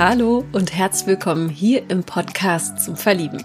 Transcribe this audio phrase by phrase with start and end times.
[0.00, 3.44] Hallo und herzlich willkommen hier im Podcast zum Verlieben.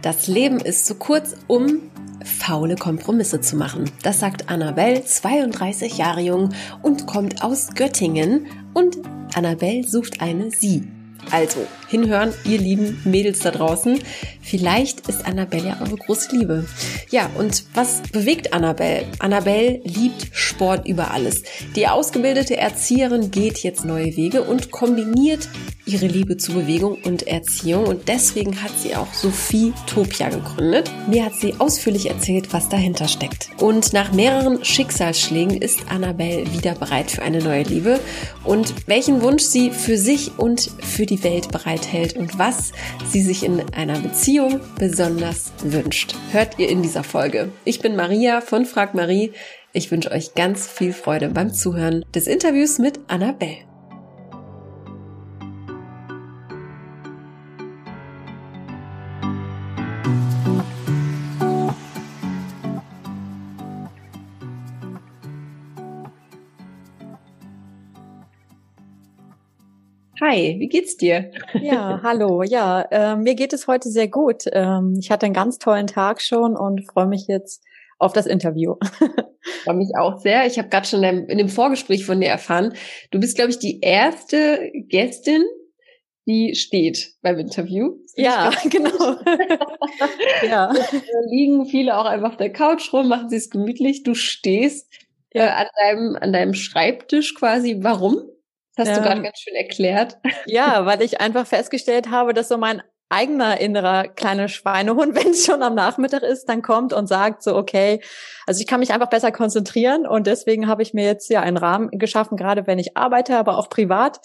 [0.00, 1.80] Das Leben ist zu kurz, um
[2.24, 3.90] faule Kompromisse zu machen.
[4.04, 6.50] Das sagt Annabelle, 32 Jahre jung
[6.82, 8.98] und kommt aus Göttingen und
[9.34, 10.86] Annabelle sucht eine Sie.
[11.32, 14.00] Also, hinhören, ihr lieben Mädels da draußen.
[14.40, 16.66] Vielleicht ist Annabelle ja eure große Liebe.
[17.10, 19.06] Ja, und was bewegt Annabelle?
[19.20, 21.44] Annabelle liebt Sport über alles.
[21.76, 25.48] Die ausgebildete Erzieherin geht jetzt neue Wege und kombiniert
[25.86, 27.86] ihre Liebe zu Bewegung und Erziehung.
[27.86, 30.90] Und deswegen hat sie auch Sophie Topia gegründet.
[31.08, 33.48] Mir hat sie ausführlich erzählt, was dahinter steckt.
[33.58, 38.00] Und nach mehreren Schicksalsschlägen ist Annabelle wieder bereit für eine neue Liebe.
[38.44, 41.48] Und welchen Wunsch sie für sich und für die Welt
[41.82, 42.72] bereithält und was
[43.06, 46.14] sie sich in einer Beziehung besonders wünscht.
[46.30, 47.50] Hört ihr in dieser Folge.
[47.64, 49.32] Ich bin Maria von Frag Marie.
[49.72, 53.71] Ich wünsche euch ganz viel Freude beim Zuhören des Interviews mit Annabelle.
[70.32, 71.30] Hi, wie geht's dir?
[71.60, 72.42] Ja, hallo.
[72.42, 74.44] Ja, äh, mir geht es heute sehr gut.
[74.50, 77.62] Ähm, ich hatte einen ganz tollen Tag schon und freue mich jetzt
[77.98, 78.76] auf das Interview.
[79.64, 80.46] Freue mich auch sehr.
[80.46, 82.72] Ich habe gerade schon in dem Vorgespräch von dir erfahren,
[83.10, 85.42] du bist, glaube ich, die erste Gästin,
[86.26, 87.98] die steht beim Interview.
[88.16, 88.88] Ja, genau.
[90.48, 90.72] ja.
[90.72, 94.02] Da liegen viele auch einfach auf der Couch rum, machen sie es gemütlich.
[94.02, 94.90] Du stehst
[95.34, 95.44] ja.
[95.44, 97.80] äh, an, deinem, an deinem Schreibtisch quasi.
[97.80, 98.31] Warum?
[98.76, 100.18] Das hast ähm, du gerade ganz schön erklärt.
[100.46, 105.44] Ja, weil ich einfach festgestellt habe, dass so mein eigener innerer kleiner Schweinehund, wenn es
[105.44, 108.00] schon am Nachmittag ist, dann kommt und sagt so, okay,
[108.46, 111.58] also ich kann mich einfach besser konzentrieren und deswegen habe ich mir jetzt ja einen
[111.58, 114.20] Rahmen geschaffen, gerade wenn ich arbeite, aber auch privat,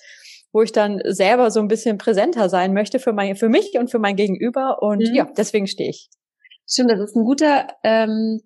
[0.54, 3.92] wo ich dann selber so ein bisschen präsenter sein möchte für mein, für mich und
[3.92, 5.14] für mein Gegenüber und mhm.
[5.14, 6.10] ja, deswegen stehe ich.
[6.66, 8.42] Stimmt, das ist ein guter ähm,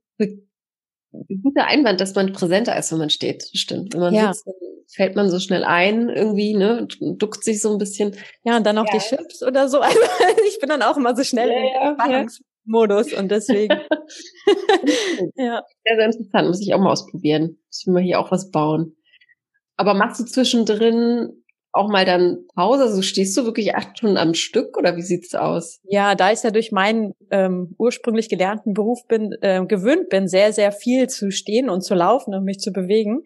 [1.43, 3.49] guter Einwand, dass man präsenter ist, wenn man steht.
[3.53, 3.93] Stimmt.
[3.93, 4.33] Wenn man ja.
[4.33, 4.47] sitzt,
[4.93, 8.15] fällt man so schnell ein irgendwie, ne, duckt sich so ein bisschen.
[8.43, 8.97] Ja, und dann noch ja.
[8.97, 9.79] die Chips oder so.
[9.81, 13.73] Also ich bin dann auch immer so schnell ja, im Spannungsmodus und deswegen.
[15.35, 15.63] ja.
[15.85, 16.47] Sehr, sehr interessant.
[16.47, 17.57] Muss ich auch mal ausprobieren.
[17.67, 18.95] Muss ich mal hier auch was bauen.
[19.77, 21.41] Aber machst du zwischendrin
[21.73, 22.83] auch mal dann Pause?
[22.83, 25.79] Also stehst du wirklich acht Stunden am Stück oder wie sieht's aus?
[25.83, 30.53] Ja, da ich ja durch meinen ähm, ursprünglich gelernten Beruf bin, äh, gewöhnt bin, sehr,
[30.53, 33.23] sehr viel zu stehen und zu laufen und mich zu bewegen,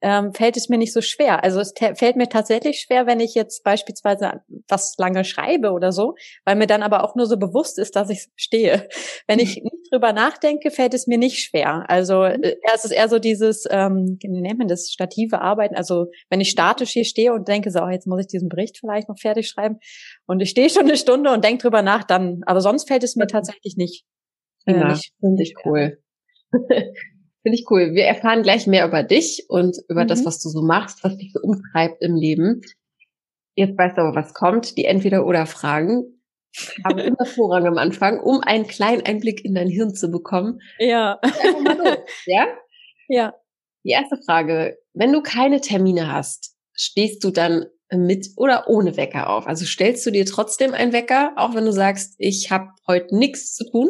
[0.00, 1.42] ähm, fällt es mir nicht so schwer.
[1.42, 6.14] Also es fällt mir tatsächlich schwer, wenn ich jetzt beispielsweise was lange schreibe oder so,
[6.44, 8.88] weil mir dann aber auch nur so bewusst ist, dass ich stehe.
[9.26, 11.84] Wenn ich nicht drüber nachdenke, fällt es mir nicht schwer.
[11.88, 12.42] Also mhm.
[12.42, 15.74] äh, es ist eher so dieses, ähm, wie nennt man das, stative Arbeiten.
[15.74, 18.78] Also wenn ich statisch hier stehe und denke, so, oh, jetzt muss ich diesen Bericht
[18.78, 19.78] vielleicht noch fertig schreiben
[20.26, 23.16] und ich stehe schon eine Stunde und denke drüber nach, dann, aber sonst fällt es
[23.16, 24.04] mir tatsächlich nicht.
[24.66, 25.98] Äh, ja, finde ich cool.
[27.48, 27.94] Finde ich cool.
[27.94, 30.08] Wir erfahren gleich mehr über dich und über mhm.
[30.08, 32.60] das, was du so machst, was dich so umtreibt im Leben.
[33.54, 34.76] Jetzt weißt du aber, was kommt.
[34.76, 36.20] Die Entweder-Oder-Fragen
[36.84, 40.60] haben immer Vorrang am Anfang, um einen kleinen Einblick in dein Hirn zu bekommen.
[40.78, 41.18] Ja.
[42.26, 42.48] Ja?
[43.08, 43.34] Ja.
[43.82, 44.76] Die erste Frage.
[44.92, 49.46] Wenn du keine Termine hast, stehst du dann mit oder ohne Wecker auf?
[49.46, 53.54] Also stellst du dir trotzdem einen Wecker, auch wenn du sagst, ich habe heute nichts
[53.54, 53.88] zu tun?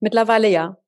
[0.00, 0.81] Mittlerweile ja.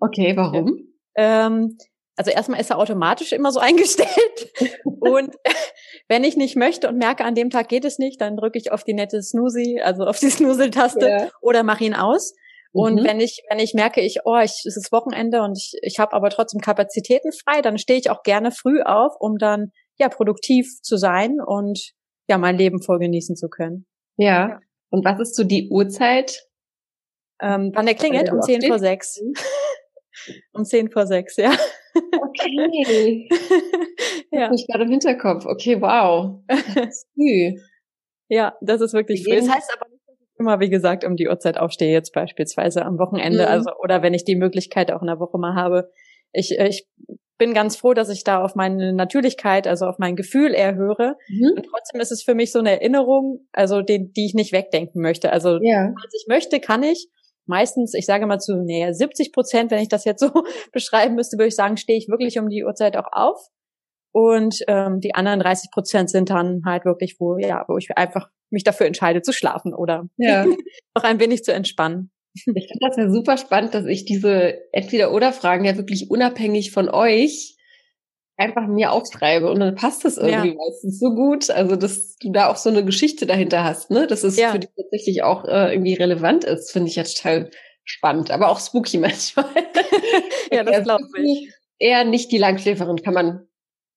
[0.00, 0.92] Okay, warum?
[1.16, 1.76] Ähm,
[2.16, 4.52] also erstmal ist er automatisch immer so eingestellt.
[4.84, 5.34] und
[6.08, 8.72] wenn ich nicht möchte und merke, an dem Tag geht es nicht, dann drücke ich
[8.72, 11.30] auf die nette Snoozy, also auf die Snoozel-Taste yeah.
[11.40, 12.34] oder mache ihn aus.
[12.74, 13.04] Und mhm.
[13.04, 16.14] wenn ich, wenn ich merke, ich, oh, ich, es ist Wochenende und ich, ich habe
[16.14, 20.66] aber trotzdem Kapazitäten frei, dann stehe ich auch gerne früh auf, um dann ja produktiv
[20.80, 21.92] zu sein und
[22.28, 23.86] ja mein Leben voll genießen zu können.
[24.16, 24.48] Ja.
[24.48, 24.60] ja.
[24.90, 26.46] Und was ist so die Uhrzeit,
[27.42, 28.30] ähm, wann der klingelt?
[28.32, 29.20] Um zehn vor sechs.
[30.52, 31.52] um zehn vor sechs, ja.
[31.94, 33.28] Okay.
[34.30, 34.48] ja.
[34.48, 35.44] Das ich gerade im Hinterkopf.
[35.46, 36.40] Okay, wow.
[36.74, 37.06] Das.
[38.28, 39.36] Ja, das ist wirklich früh.
[39.36, 42.82] Das heißt aber nicht, dass ich immer, wie gesagt, um die Uhrzeit aufstehe, jetzt beispielsweise
[42.82, 43.48] am Wochenende, mhm.
[43.48, 45.90] also, oder wenn ich die Möglichkeit auch in der Woche mal habe.
[46.32, 46.88] Ich, äh, ich
[47.36, 51.18] bin ganz froh, dass ich da auf meine Natürlichkeit, also auf mein Gefühl eher höre.
[51.28, 51.52] Mhm.
[51.56, 55.02] Und trotzdem ist es für mich so eine Erinnerung, also die, die ich nicht wegdenken
[55.02, 55.30] möchte.
[55.30, 55.92] Also, ja.
[55.94, 57.10] was ich möchte, kann ich
[57.46, 60.30] meistens, ich sage mal zu näher 70 Prozent, wenn ich das jetzt so
[60.72, 63.48] beschreiben müsste, würde ich sagen, stehe ich wirklich um die Uhrzeit auch auf.
[64.14, 68.28] Und ähm, die anderen 30 Prozent sind dann halt wirklich, wo, ja, wo ich einfach
[68.50, 70.44] mich dafür entscheide zu schlafen oder ja.
[70.94, 72.10] noch ein wenig zu entspannen.
[72.34, 77.56] Ich finde das ja super spannend, dass ich diese Entweder-Oder-Fragen ja wirklich unabhängig von euch
[78.42, 80.54] einfach mir aufschreibe und dann passt das irgendwie ja.
[80.54, 81.50] meistens so gut.
[81.50, 84.06] Also, dass du da auch so eine Geschichte dahinter hast, ne?
[84.06, 84.50] Dass es ja.
[84.50, 87.50] für dich tatsächlich auch äh, irgendwie relevant ist, finde ich ja total
[87.84, 89.46] spannend, aber auch spooky manchmal.
[90.52, 91.52] ja, das glaube ich.
[91.78, 93.48] Eher nicht die Langschläferin, kann man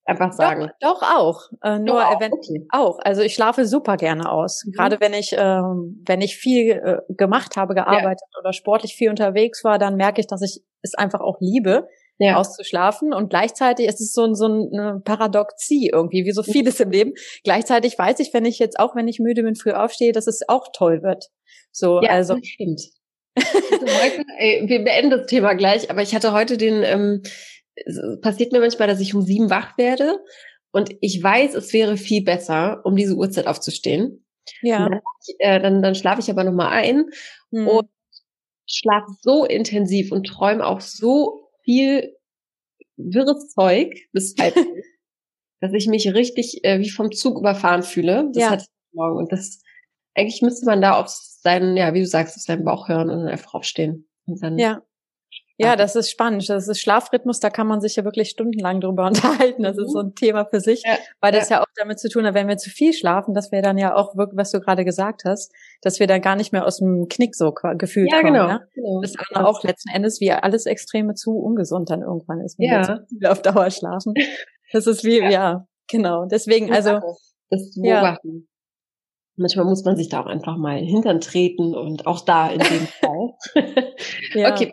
[0.05, 0.71] einfach sagen.
[0.79, 1.41] Doch, doch auch.
[1.63, 2.21] Äh, nur doch auch.
[2.21, 2.67] Okay.
[2.71, 2.99] auch.
[3.03, 4.63] Also ich schlafe super gerne aus.
[4.65, 4.71] Mhm.
[4.71, 8.39] Gerade wenn ich, ähm, wenn ich viel äh, gemacht habe, gearbeitet ja.
[8.39, 12.37] oder sportlich viel unterwegs war, dann merke ich, dass ich es einfach auch liebe, ja.
[12.37, 13.13] auszuschlafen.
[13.13, 16.51] Und gleichzeitig ist es so, so eine Paradoxie irgendwie, wie so mhm.
[16.51, 17.13] vieles im Leben.
[17.43, 20.47] Gleichzeitig weiß ich, wenn ich jetzt auch, wenn ich müde bin, früh aufstehe, dass es
[20.47, 21.25] auch toll wird.
[21.71, 22.35] So, ja, also.
[22.35, 22.81] Das stimmt.
[23.71, 27.21] Also heute, ey, wir beenden das Thema gleich, aber ich hatte heute den, ähm,
[28.21, 30.19] passiert mir manchmal, dass ich um sieben wach werde
[30.71, 34.25] und ich weiß, es wäre viel besser, um diese Uhrzeit aufzustehen.
[34.61, 34.89] Ja.
[34.89, 35.01] Dann,
[35.39, 37.05] äh, dann, dann schlafe ich aber nochmal ein
[37.51, 37.67] hm.
[37.67, 37.89] und
[38.67, 42.15] schlafe so intensiv und träume auch so viel
[42.95, 44.55] wirres Zeug bis halb,
[45.59, 48.29] dass ich mich richtig äh, wie vom Zug überfahren fühle.
[48.33, 48.49] Das ja.
[48.51, 49.17] hatte ich morgen.
[49.17, 49.61] Und das,
[50.13, 53.19] eigentlich müsste man da auf seinen, ja, wie du sagst, auf seinen Bauch hören und
[53.19, 54.07] dann einfach aufstehen.
[54.25, 54.81] Und dann ja.
[55.57, 56.49] Ja, das ist spannend.
[56.49, 59.63] Das ist Schlafrhythmus, da kann man sich ja wirklich stundenlang drüber unterhalten.
[59.63, 61.57] Das ist so ein Thema für sich, ja, weil das ja.
[61.57, 63.95] ja auch damit zu tun hat, wenn wir zu viel schlafen, dass wir dann ja
[63.95, 67.07] auch wirklich, was du gerade gesagt hast, dass wir dann gar nicht mehr aus dem
[67.09, 68.33] Knick so gefühlt ja, kommen.
[68.33, 68.67] Genau, ne?
[68.73, 69.01] genau.
[69.01, 72.87] Das ist auch letzten Endes wie alles Extreme zu ungesund dann irgendwann ist, wenn ja.
[72.87, 74.13] wir zu auf Dauer schlafen.
[74.73, 76.25] Das ist wie, ja, ja genau.
[76.25, 76.99] Deswegen, also.
[77.49, 78.47] Das beobachten.
[79.37, 82.87] Manchmal muss man sich da auch einfach mal hintern treten und auch da in dem
[83.01, 83.33] Fall.
[84.33, 84.53] ja.
[84.53, 84.71] Okay,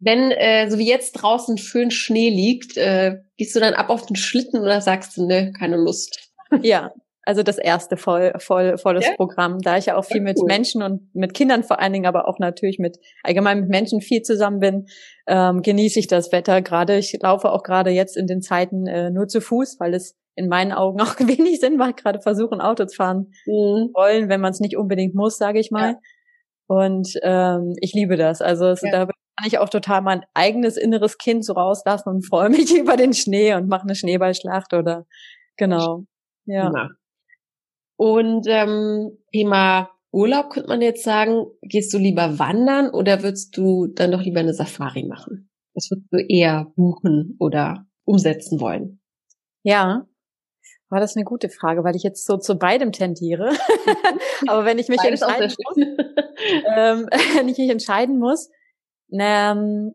[0.00, 4.06] wenn äh, so wie jetzt draußen schön Schnee liegt, äh, gehst du dann ab auf
[4.06, 6.30] den Schlitten oder sagst du, ne, keine Lust?
[6.62, 6.92] Ja,
[7.28, 9.14] also das erste voll, voll, volles ja?
[9.16, 10.46] Programm, da ich ja auch viel mit cool.
[10.46, 14.22] Menschen und mit Kindern vor allen Dingen, aber auch natürlich mit allgemein mit Menschen viel
[14.22, 14.86] zusammen bin,
[15.26, 16.96] ähm, genieße ich das Wetter gerade.
[16.96, 20.48] Ich laufe auch gerade jetzt in den Zeiten äh, nur zu Fuß, weil es in
[20.48, 23.90] meinen Augen auch wenig Sinn macht, gerade versuchen, Auto zu fahren mhm.
[23.92, 25.90] wollen, wenn man es nicht unbedingt muss, sage ich mal.
[25.90, 25.98] Ja.
[26.66, 28.40] Und ähm, ich liebe das.
[28.40, 28.90] Also es, ja.
[28.90, 29.08] da
[29.38, 33.14] kann ich auch total mein eigenes inneres Kind so rauslassen und freue mich über den
[33.14, 35.06] Schnee und mache eine Schneeballschlacht oder
[35.56, 36.04] genau.
[36.44, 36.72] Ja.
[36.72, 36.88] ja.
[37.96, 43.86] Und ähm, Thema Urlaub könnte man jetzt sagen, gehst du lieber wandern oder würdest du
[43.86, 45.50] dann doch lieber eine Safari machen?
[45.74, 49.00] Was würdest du eher buchen oder umsetzen wollen?
[49.62, 50.06] Ja,
[50.90, 53.50] war das eine gute Frage, weil ich jetzt so zu beidem tendiere.
[54.48, 55.76] Aber wenn ich mich entscheiden muss,
[56.76, 58.50] ähm, wenn ich mich entscheiden muss,
[59.12, 59.92] ähm,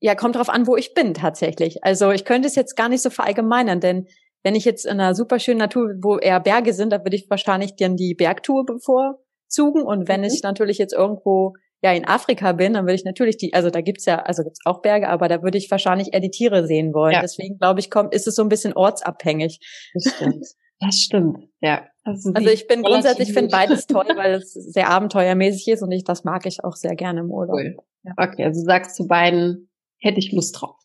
[0.00, 1.84] ja, kommt drauf an, wo ich bin tatsächlich.
[1.84, 4.08] Also ich könnte es jetzt gar nicht so verallgemeinern, denn
[4.42, 7.30] wenn ich jetzt in einer super schönen Natur, wo eher Berge sind, da würde ich
[7.30, 9.82] wahrscheinlich dann die Bergtour bevorzugen.
[9.82, 10.26] Und wenn mhm.
[10.26, 13.80] ich natürlich jetzt irgendwo ja in Afrika bin, dann würde ich natürlich die, also da
[13.80, 16.92] gibt's ja, also gibt's auch Berge, aber da würde ich wahrscheinlich eher die Tiere sehen
[16.94, 17.14] wollen.
[17.14, 17.20] Ja.
[17.20, 19.60] Deswegen glaube ich, kommt, ist es so ein bisschen ortsabhängig.
[19.94, 20.46] Das stimmt.
[20.80, 21.86] Das stimmt, ja.
[22.04, 26.04] Also, also ich bin grundsätzlich finde beides toll, weil es sehr abenteuermäßig ist und ich
[26.04, 27.56] das mag ich auch sehr gerne im Urlaub.
[27.56, 27.76] Cool.
[28.02, 28.12] Ja.
[28.16, 29.70] Okay, also sagst zu beiden
[30.00, 30.76] hätte ich Lust drauf.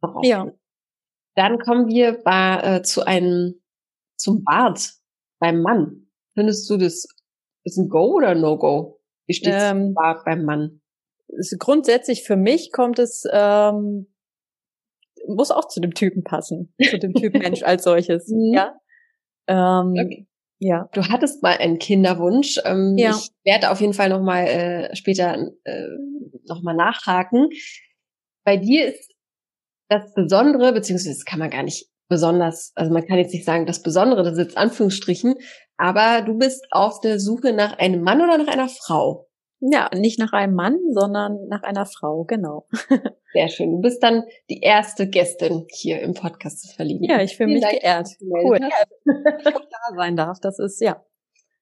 [0.00, 0.24] drauf.
[0.24, 0.50] Ja.
[1.34, 3.62] Dann kommen wir bei, äh, zu einem
[4.16, 4.94] zum Bart
[5.38, 6.08] beim Mann.
[6.34, 7.06] Findest du das
[7.64, 9.00] ist ein Go oder No Go?
[9.26, 10.80] Wie steht es ähm, Bart beim Mann?
[11.58, 14.12] Grundsätzlich für mich kommt es ähm,
[15.26, 18.28] muss auch zu dem Typen passen, zu dem Typ Mensch als solches.
[18.28, 18.54] Mhm.
[18.54, 18.74] Ja.
[19.52, 20.26] Ähm, okay.
[20.58, 20.88] Ja.
[20.92, 22.60] Du hattest mal einen Kinderwunsch.
[22.64, 23.10] Ähm, ja.
[23.10, 25.86] Ich werde auf jeden Fall noch mal äh, später äh,
[26.46, 27.48] noch mal nachhaken.
[28.44, 29.12] Bei dir ist
[29.88, 33.66] das Besondere, beziehungsweise das kann man gar nicht besonders, also man kann jetzt nicht sagen,
[33.66, 35.34] das Besondere, das ist jetzt Anführungsstrichen,
[35.78, 39.28] aber du bist auf der Suche nach einem Mann oder nach einer Frau?
[39.64, 42.66] Ja, nicht nach einem Mann, sondern nach einer Frau, genau.
[43.32, 43.70] Sehr schön.
[43.70, 47.04] Du bist dann die erste Gästin hier im Podcast des Verlieben.
[47.04, 48.08] Ja, ich fühle mich geehrt.
[48.20, 48.58] Cool.
[48.60, 48.68] Ja,
[49.44, 51.04] da sein darf, das ist, ja.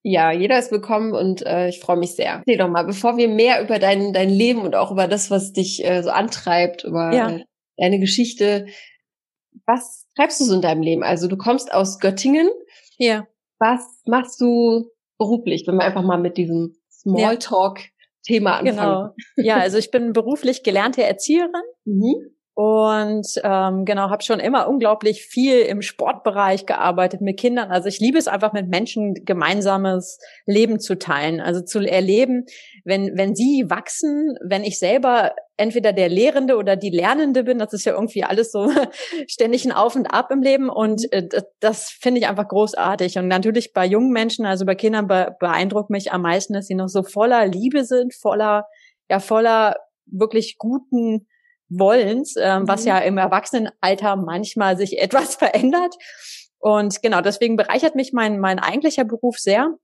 [0.03, 2.43] Ja, jeder ist willkommen und äh, ich freue mich sehr.
[2.47, 5.53] Seh doch mal, bevor wir mehr über dein, dein Leben und auch über das, was
[5.53, 7.31] dich äh, so antreibt, über ja.
[7.31, 7.45] äh,
[7.77, 8.67] deine Geschichte,
[9.67, 11.03] was treibst du so in deinem Leben?
[11.03, 12.49] Also du kommst aus Göttingen.
[12.97, 13.27] Ja.
[13.59, 14.89] Was machst du
[15.19, 18.77] beruflich, wenn wir einfach mal mit diesem Smalltalk-Thema anfangen.
[18.77, 19.15] Genau.
[19.37, 21.63] Ja, also ich bin beruflich gelernte Erzieherin.
[21.85, 22.35] Mhm.
[22.55, 27.71] Und ähm, genau, habe schon immer unglaublich viel im Sportbereich gearbeitet mit Kindern.
[27.71, 32.45] Also ich liebe es einfach mit Menschen gemeinsames Leben zu teilen, also zu erleben,
[32.85, 37.73] wenn wenn sie wachsen, wenn ich selber entweder der Lehrende oder die Lernende bin, das
[37.73, 38.71] ist ja irgendwie alles so
[39.29, 41.29] ständig ein Auf und Ab im Leben und äh,
[41.61, 43.17] das, finde ich einfach großartig.
[43.19, 46.75] Und natürlich bei jungen Menschen, also bei Kindern be beeindruckt mich am meisten, dass sie
[46.75, 48.67] noch so voller Liebe sind, voller
[49.09, 49.77] ja voller
[50.07, 51.27] wirklich guten
[51.71, 52.69] Wollens, ähm, mhm.
[52.69, 55.95] was ja im Erwachsenenalter manchmal sich etwas verändert.
[56.59, 59.75] Und genau, deswegen bereichert mich mein, mein eigentlicher Beruf sehr.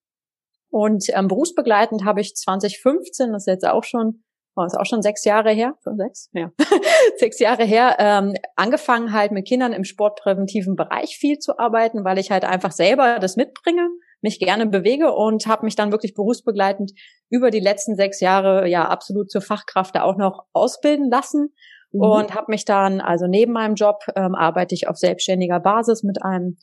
[0.68, 4.24] Und ähm, berufsbegleitend habe ich 2015, das ist jetzt auch schon,
[4.56, 6.50] oh, ist auch schon sechs Jahre her, schon sechs, ja,
[7.16, 12.18] sechs Jahre her, ähm, angefangen halt mit Kindern im sportpräventiven Bereich viel zu arbeiten, weil
[12.18, 13.88] ich halt einfach selber das mitbringe,
[14.20, 16.92] mich gerne bewege und habe mich dann wirklich berufsbegleitend
[17.30, 21.54] über die letzten sechs Jahre ja absolut zur Fachkraft da auch noch ausbilden lassen
[21.92, 22.00] mhm.
[22.00, 26.22] und habe mich dann, also neben meinem Job ähm, arbeite ich auf selbstständiger Basis mit
[26.22, 26.56] einem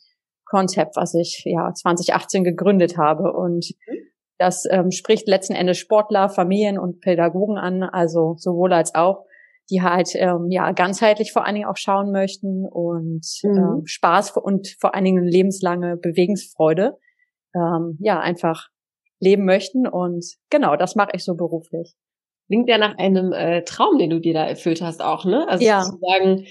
[0.44, 3.94] Konzept, was ich ja 2018 gegründet habe und mhm.
[4.38, 9.24] das ähm, spricht letzten Endes Sportler, Familien und Pädagogen an, also sowohl als auch,
[9.70, 13.56] die halt ähm, ja ganzheitlich vor allen Dingen auch schauen möchten und mhm.
[13.56, 16.98] ähm, Spaß und vor allen Dingen lebenslange Bewegungsfreude
[17.54, 18.68] ähm, ja einfach
[19.20, 21.94] leben möchten und genau das mache ich so beruflich.
[22.46, 25.48] Klingt ja nach einem äh, Traum, den du dir da erfüllt hast auch, ne?
[25.48, 25.82] Also ja.
[25.82, 26.46] sozusagen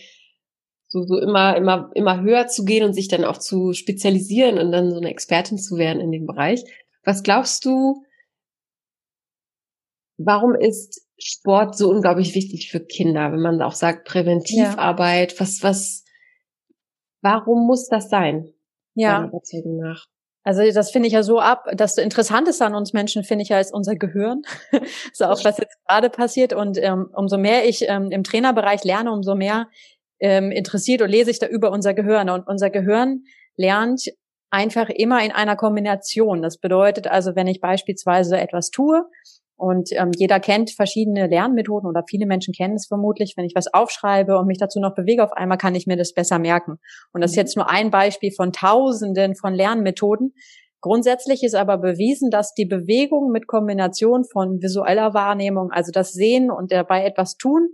[0.88, 4.72] so, so immer, immer, immer höher zu gehen und sich dann auch zu spezialisieren und
[4.72, 6.64] dann so eine Expertin zu werden in dem Bereich.
[7.04, 8.04] Was glaubst du,
[10.18, 15.40] warum ist Sport so unglaublich wichtig für Kinder, wenn man auch sagt Präventivarbeit, ja.
[15.40, 16.06] was, was,
[17.22, 18.54] warum muss das sein?
[18.96, 19.32] Ja.
[19.66, 20.06] Nach?
[20.44, 21.66] Also das finde ich ja so ab.
[21.74, 24.42] Das Interessante an uns Menschen finde ich ja ist unser Gehirn.
[25.14, 26.54] so auch was jetzt gerade passiert.
[26.54, 29.68] Und ähm, umso mehr ich ähm, im Trainerbereich lerne, umso mehr
[30.20, 32.30] ähm, interessiert und lese ich da über unser Gehirn.
[32.30, 33.24] Und unser Gehirn
[33.56, 34.12] lernt
[34.50, 36.42] einfach immer in einer Kombination.
[36.42, 39.06] Das bedeutet also, wenn ich beispielsweise etwas tue
[39.64, 43.36] und ähm, jeder kennt verschiedene Lernmethoden oder viele Menschen kennen es vermutlich.
[43.38, 46.14] Wenn ich was aufschreibe und mich dazu noch bewege, auf einmal kann ich mir das
[46.14, 46.80] besser merken.
[47.14, 47.42] Und das ist mhm.
[47.42, 50.34] jetzt nur ein Beispiel von Tausenden von Lernmethoden.
[50.82, 56.52] Grundsätzlich ist aber bewiesen, dass die Bewegung mit Kombination von visueller Wahrnehmung, also das Sehen
[56.52, 57.70] und dabei etwas tun,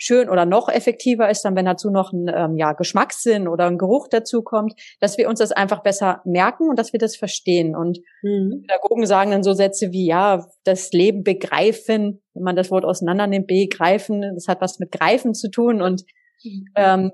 [0.00, 3.76] schön oder noch effektiver ist dann, wenn dazu noch ein ähm, ja, Geschmackssinn oder ein
[3.76, 7.76] Geruch dazu kommt, dass wir uns das einfach besser merken und dass wir das verstehen.
[7.76, 8.64] Und mhm.
[8.66, 13.26] Pädagogen sagen dann so Sätze wie, ja, das Leben begreifen, wenn man das Wort auseinander
[13.26, 15.82] nimmt, begreifen, das hat was mit Greifen zu tun.
[15.82, 16.04] Und
[16.42, 16.64] mhm.
[16.76, 17.12] ähm,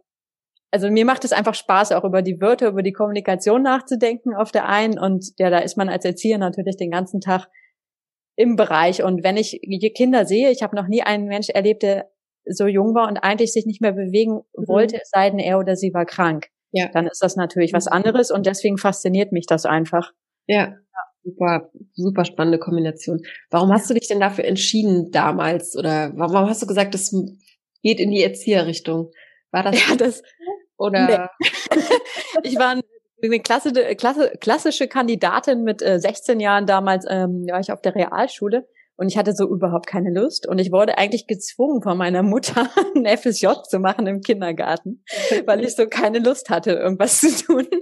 [0.70, 4.52] also mir macht es einfach Spaß, auch über die Wörter, über die Kommunikation nachzudenken auf
[4.52, 4.96] der einen.
[4.98, 7.48] Und ja, da ist man als Erzieher natürlich den ganzen Tag
[8.36, 9.02] im Bereich.
[9.02, 9.58] Und wenn ich
[9.96, 12.10] Kinder sehe, ich habe noch nie einen Mensch erlebt, der
[12.46, 14.68] so jung war und eigentlich sich nicht mehr bewegen mhm.
[14.68, 16.48] wollte, es sei denn, er oder sie war krank.
[16.72, 16.88] Ja.
[16.92, 17.92] Dann ist das natürlich was mhm.
[17.92, 20.12] anderes und deswegen fasziniert mich das einfach.
[20.46, 20.74] Ja.
[21.24, 23.20] Super, super spannende Kombination.
[23.50, 25.76] Warum hast du dich denn dafür entschieden damals?
[25.76, 27.12] Oder warum hast du gesagt, das
[27.82, 29.10] geht in die Erzieherrichtung?
[29.50, 30.22] War das, ja, das
[30.78, 31.30] oder?
[31.40, 31.80] Nee.
[32.44, 32.80] ich war
[33.22, 33.72] eine klasse,
[34.40, 39.18] klassische Kandidatin mit äh, 16 Jahren damals, ähm, war ich auf der Realschule und ich
[39.18, 40.46] hatte so überhaupt keine Lust.
[40.48, 45.04] Und ich wurde eigentlich gezwungen von meiner Mutter, ein FSJ zu machen im Kindergarten,
[45.44, 47.66] weil ich so keine Lust hatte, irgendwas zu tun.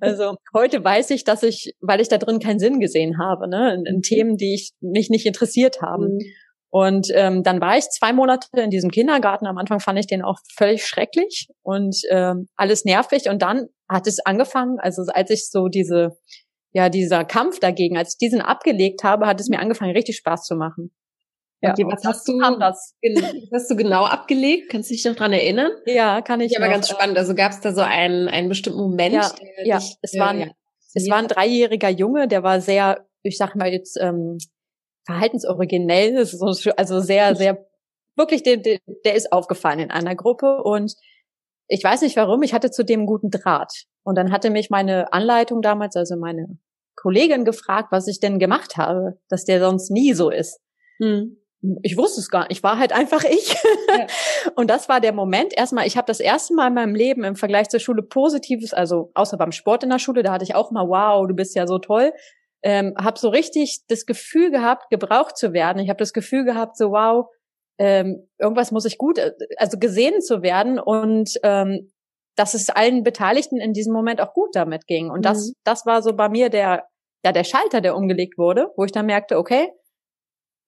[0.00, 3.74] Also heute weiß ich, dass ich, weil ich da drin keinen Sinn gesehen habe, ne,
[3.74, 6.14] in, in Themen, die ich mich nicht interessiert haben.
[6.14, 6.20] Mhm.
[6.70, 9.46] Und ähm, dann war ich zwei Monate in diesem Kindergarten.
[9.46, 13.28] Am Anfang fand ich den auch völlig schrecklich und ähm, alles nervig.
[13.28, 16.18] Und dann hat es angefangen, also als ich so diese
[16.76, 20.44] ja, dieser Kampf dagegen, als ich diesen abgelegt habe, hat es mir angefangen, richtig Spaß
[20.44, 20.94] zu machen.
[21.62, 22.92] Ja, okay, was hast du, was
[23.50, 24.68] hast du genau abgelegt?
[24.70, 25.72] Kannst du dich noch dran erinnern?
[25.86, 26.52] Ja, kann ich.
[26.52, 27.16] Ja, aber ganz spannend.
[27.16, 29.14] Also gab es da so einen, einen bestimmten Moment?
[29.14, 29.32] Ja,
[29.64, 29.78] ja.
[29.78, 30.46] Dich, es, war ein, ja.
[30.92, 34.36] es war ein dreijähriger Junge, der war sehr, ich sag mal jetzt, ähm,
[35.06, 36.18] verhaltensoriginell,
[36.76, 37.66] also sehr, sehr,
[38.16, 40.94] wirklich, der, der, der ist aufgefallen in einer Gruppe und
[41.68, 43.86] ich weiß nicht warum, ich hatte zu dem guten Draht.
[44.02, 46.58] Und dann hatte mich meine Anleitung damals, also meine
[46.96, 50.60] Kollegin gefragt, was ich denn gemacht habe, dass der sonst nie so ist.
[50.98, 51.36] Hm.
[51.82, 52.52] Ich wusste es gar nicht.
[52.52, 53.54] Ich war halt einfach ich.
[53.88, 54.06] Ja.
[54.56, 55.56] Und das war der Moment.
[55.56, 59.10] Erstmal, ich habe das erste Mal in meinem Leben im Vergleich zur Schule Positives, also
[59.14, 61.66] außer beim Sport in der Schule, da hatte ich auch mal, wow, du bist ja
[61.66, 62.12] so toll.
[62.62, 65.82] Ähm, habe so richtig das Gefühl gehabt, gebraucht zu werden.
[65.82, 67.26] Ich habe das Gefühl gehabt, so wow,
[67.78, 71.92] ähm, irgendwas muss ich gut, äh, also gesehen zu werden und ähm,
[72.36, 75.10] dass es allen Beteiligten in diesem Moment auch gut damit ging.
[75.10, 75.52] Und das, mhm.
[75.64, 76.84] das war so bei mir der,
[77.24, 79.70] ja, der Schalter, der umgelegt wurde, wo ich dann merkte, okay,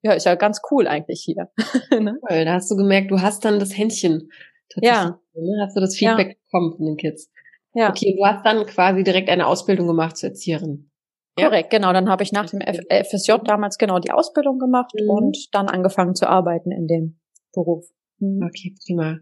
[0.03, 1.51] ja, ist ja ganz cool eigentlich hier.
[1.91, 2.19] ne?
[2.29, 4.31] cool, da hast du gemerkt, du hast dann das Händchen.
[4.77, 5.19] Ja.
[5.35, 5.65] Ne?
[5.65, 6.35] Hast du das Feedback ja.
[6.47, 7.31] bekommen von den Kids.
[7.75, 7.91] Ja.
[7.91, 10.91] Okay, du hast dann quasi direkt eine Ausbildung gemacht zur Erzieherin.
[11.37, 11.93] Korrekt, genau.
[11.93, 15.11] Dann habe ich nach dem FSJ damals genau die Ausbildung gemacht mhm.
[15.11, 17.21] und dann angefangen zu arbeiten in dem
[17.53, 17.87] Beruf.
[18.19, 18.43] Mhm.
[18.43, 19.19] Okay, prima.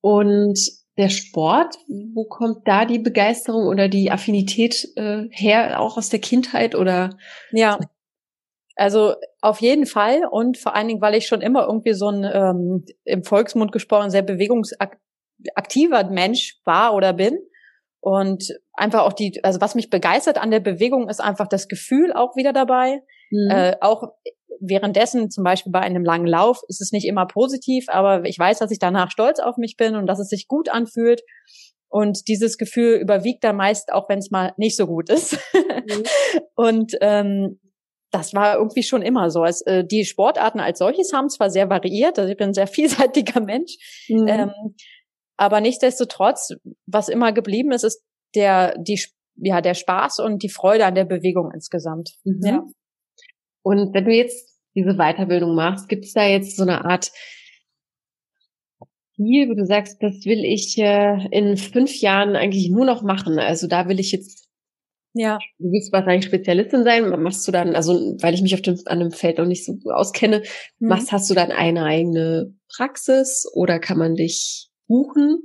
[0.00, 0.58] Und
[0.98, 1.76] der Sport,
[2.14, 7.16] wo kommt da die Begeisterung oder die Affinität äh, her, auch aus der Kindheit oder?
[7.50, 7.78] Ja.
[8.76, 12.24] Also auf jeden Fall und vor allen Dingen, weil ich schon immer irgendwie so ein
[12.24, 17.38] ähm, im Volksmund gesprochen sehr bewegungsaktiver Mensch war oder bin.
[18.00, 22.12] Und einfach auch die, also was mich begeistert an der Bewegung ist einfach das Gefühl
[22.12, 23.02] auch wieder dabei.
[23.30, 23.50] Mhm.
[23.50, 24.14] Äh, auch
[24.62, 28.58] währenddessen, zum Beispiel bei einem langen Lauf, ist es nicht immer positiv, aber ich weiß,
[28.58, 31.22] dass ich danach stolz auf mich bin und dass es sich gut anfühlt.
[31.88, 35.36] Und dieses Gefühl überwiegt da meist, auch wenn es mal nicht so gut ist.
[35.52, 36.02] Mhm.
[36.54, 37.60] und ähm,
[38.10, 39.44] das war irgendwie schon immer so.
[39.44, 42.66] Es, äh, die Sportarten als solches haben zwar sehr variiert, also ich bin ein sehr
[42.68, 43.76] vielseitiger Mensch,
[44.08, 44.28] mhm.
[44.28, 44.50] ähm,
[45.36, 46.54] aber nichtsdestotrotz,
[46.86, 48.04] was immer geblieben ist, ist
[48.34, 49.02] der, die,
[49.36, 52.10] ja, der Spaß und die Freude an der Bewegung insgesamt.
[52.24, 52.40] Mhm.
[52.44, 52.64] Ja.
[53.62, 57.10] Und wenn du jetzt diese Weiterbildung machst, gibt es da jetzt so eine Art
[59.16, 63.38] Ziel, wo du sagst, das will ich äh, in fünf Jahren eigentlich nur noch machen.
[63.38, 64.42] Also da will ich jetzt
[65.14, 65.38] ja.
[65.58, 68.98] Du willst wahrscheinlich Spezialistin sein, machst du dann, also weil ich mich auf dem, an
[68.98, 70.42] dem Feld noch nicht so auskenne,
[70.78, 70.88] mhm.
[70.88, 75.42] machst, hast du dann eine eigene Praxis oder kann man dich buchen?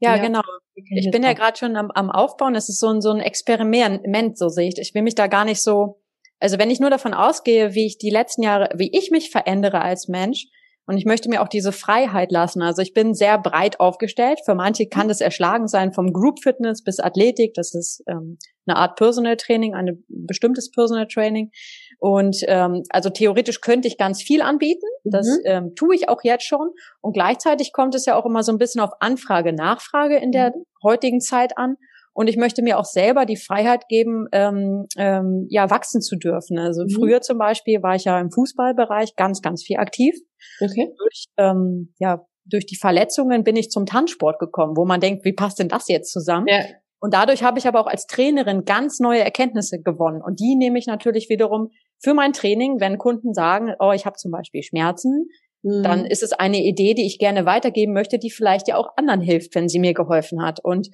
[0.00, 0.22] Ja, ja.
[0.22, 0.42] genau.
[0.74, 2.54] Ich bin ja gerade schon am, am Aufbauen.
[2.54, 4.78] Es ist so ein, so ein Experiment, so sehe ich.
[4.78, 6.00] Ich will mich da gar nicht so,
[6.40, 9.80] also wenn ich nur davon ausgehe, wie ich die letzten Jahre, wie ich mich verändere
[9.80, 10.46] als Mensch,
[10.88, 12.62] und ich möchte mir auch diese Freiheit lassen.
[12.62, 14.40] Also ich bin sehr breit aufgestellt.
[14.46, 17.52] Für manche kann das erschlagen sein, vom Group Fitness bis Athletik.
[17.52, 21.50] Das ist ähm, eine Art Personal Training, ein bestimmtes Personal Training.
[21.98, 24.86] Und ähm, also theoretisch könnte ich ganz viel anbieten.
[25.04, 25.42] Das mhm.
[25.44, 26.70] ähm, tue ich auch jetzt schon.
[27.02, 30.56] Und gleichzeitig kommt es ja auch immer so ein bisschen auf Anfrage, Nachfrage in der
[30.56, 30.64] mhm.
[30.82, 31.76] heutigen Zeit an.
[32.18, 36.58] Und ich möchte mir auch selber die Freiheit geben, ähm, ähm, ja, wachsen zu dürfen.
[36.58, 36.90] Also mhm.
[36.90, 40.16] früher zum Beispiel war ich ja im Fußballbereich ganz, ganz viel aktiv.
[40.60, 40.92] Okay.
[40.98, 45.32] Durch, ähm, ja, durch die Verletzungen bin ich zum Tanzsport gekommen, wo man denkt, wie
[45.32, 46.48] passt denn das jetzt zusammen?
[46.48, 46.64] Ja.
[46.98, 50.20] Und dadurch habe ich aber auch als Trainerin ganz neue Erkenntnisse gewonnen.
[50.20, 51.68] Und die nehme ich natürlich wiederum
[52.02, 55.28] für mein Training, wenn Kunden sagen, oh, ich habe zum Beispiel Schmerzen,
[55.62, 55.84] mhm.
[55.84, 59.20] dann ist es eine Idee, die ich gerne weitergeben möchte, die vielleicht ja auch anderen
[59.20, 60.58] hilft, wenn sie mir geholfen hat.
[60.64, 60.88] Und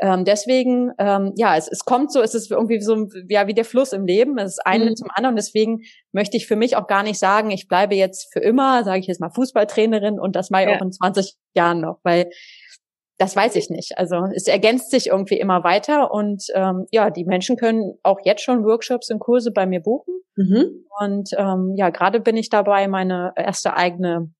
[0.00, 3.64] ähm, deswegen, ähm, ja, es, es kommt so, es ist irgendwie so, ja, wie der
[3.64, 4.38] Fluss im Leben.
[4.38, 4.96] Es ist eine mhm.
[4.96, 5.36] zum anderen.
[5.36, 9.00] Deswegen möchte ich für mich auch gar nicht sagen, ich bleibe jetzt für immer, sage
[9.00, 10.76] ich jetzt mal, Fußballtrainerin und das mache ich ja.
[10.76, 12.28] auch in 20 Jahren noch, weil
[13.18, 13.96] das weiß ich nicht.
[13.96, 18.42] Also es ergänzt sich irgendwie immer weiter und ähm, ja, die Menschen können auch jetzt
[18.42, 20.14] schon Workshops und Kurse bei mir buchen.
[20.36, 20.84] Mhm.
[21.00, 24.32] Und ähm, ja, gerade bin ich dabei, meine erste eigene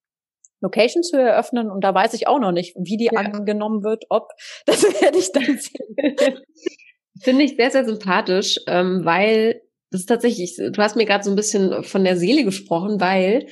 [0.60, 3.20] Location zu eröffnen und da weiß ich auch noch nicht, wie die ja.
[3.20, 4.28] angenommen wird, ob,
[4.66, 6.40] das werde ich dann sehen.
[7.20, 11.30] Finde ich sehr, sehr sympathisch, ähm, weil das ist tatsächlich, du hast mir gerade so
[11.30, 13.46] ein bisschen von der Seele gesprochen, weil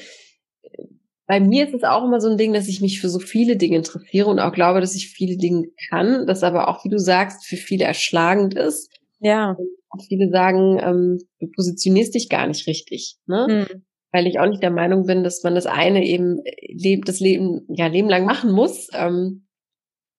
[0.62, 0.84] äh,
[1.26, 3.56] bei mir ist es auch immer so ein Ding, dass ich mich für so viele
[3.56, 6.98] Dinge interessiere und auch glaube, dass ich viele Dinge kann, das aber auch, wie du
[6.98, 8.90] sagst, für viele erschlagend ist.
[9.20, 9.56] Ja.
[9.90, 13.18] Und viele sagen, ähm, du positionierst dich gar nicht richtig.
[13.26, 13.66] Ne?
[13.70, 13.82] Hm
[14.12, 17.66] weil ich auch nicht der Meinung bin, dass man das eine eben äh, das Leben
[17.68, 18.88] ja Leben lang machen muss.
[18.92, 19.48] Ähm,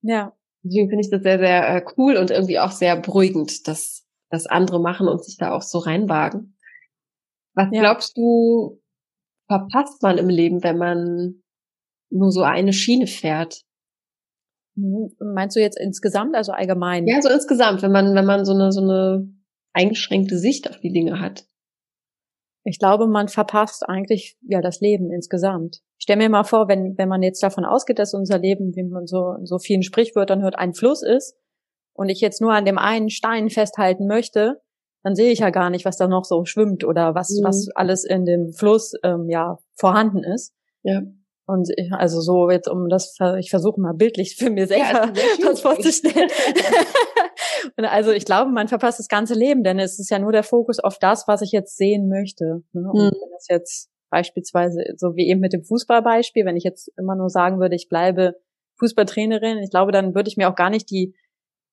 [0.01, 0.35] ja.
[0.63, 4.47] Deswegen finde ich das sehr sehr äh, cool und irgendwie auch sehr beruhigend, dass dass
[4.47, 6.57] andere machen und sich da auch so reinwagen.
[7.53, 7.81] Was ja.
[7.81, 8.81] glaubst du,
[9.47, 11.43] verpasst man im Leben, wenn man
[12.09, 13.61] nur so eine Schiene fährt?
[14.75, 15.15] Mhm.
[15.19, 17.05] Meinst du jetzt insgesamt, also allgemein?
[17.05, 19.31] Ja, so insgesamt, wenn man wenn man so eine so eine
[19.73, 21.45] eingeschränkte Sicht auf die Dinge hat.
[22.63, 25.81] Ich glaube, man verpasst eigentlich ja das Leben insgesamt.
[25.97, 28.83] Ich stelle mir mal vor, wenn, wenn man jetzt davon ausgeht, dass unser Leben, wie
[28.83, 31.35] man so in so vielen Sprichwörtern hört, ein Fluss ist
[31.93, 34.61] und ich jetzt nur an dem einen Stein festhalten möchte,
[35.03, 37.43] dann sehe ich ja gar nicht, was da noch so schwimmt oder was, mhm.
[37.43, 40.53] was alles in dem Fluss ähm, ja vorhanden ist.
[40.83, 41.01] Ja.
[41.45, 45.13] Und ich, also so jetzt um das, ich versuche mal bildlich für mir selber ja,
[45.45, 46.29] was vorzustellen.
[47.77, 50.43] Und also ich glaube, man verpasst das ganze Leben, denn es ist ja nur der
[50.43, 52.63] Fokus auf das, was ich jetzt sehen möchte.
[52.73, 52.89] Ne?
[52.91, 53.21] Und mhm.
[53.21, 57.29] wenn das jetzt beispielsweise, so wie eben mit dem Fußballbeispiel, wenn ich jetzt immer nur
[57.29, 58.35] sagen würde, ich bleibe
[58.79, 61.15] Fußballtrainerin, ich glaube, dann würde ich mir auch gar nicht die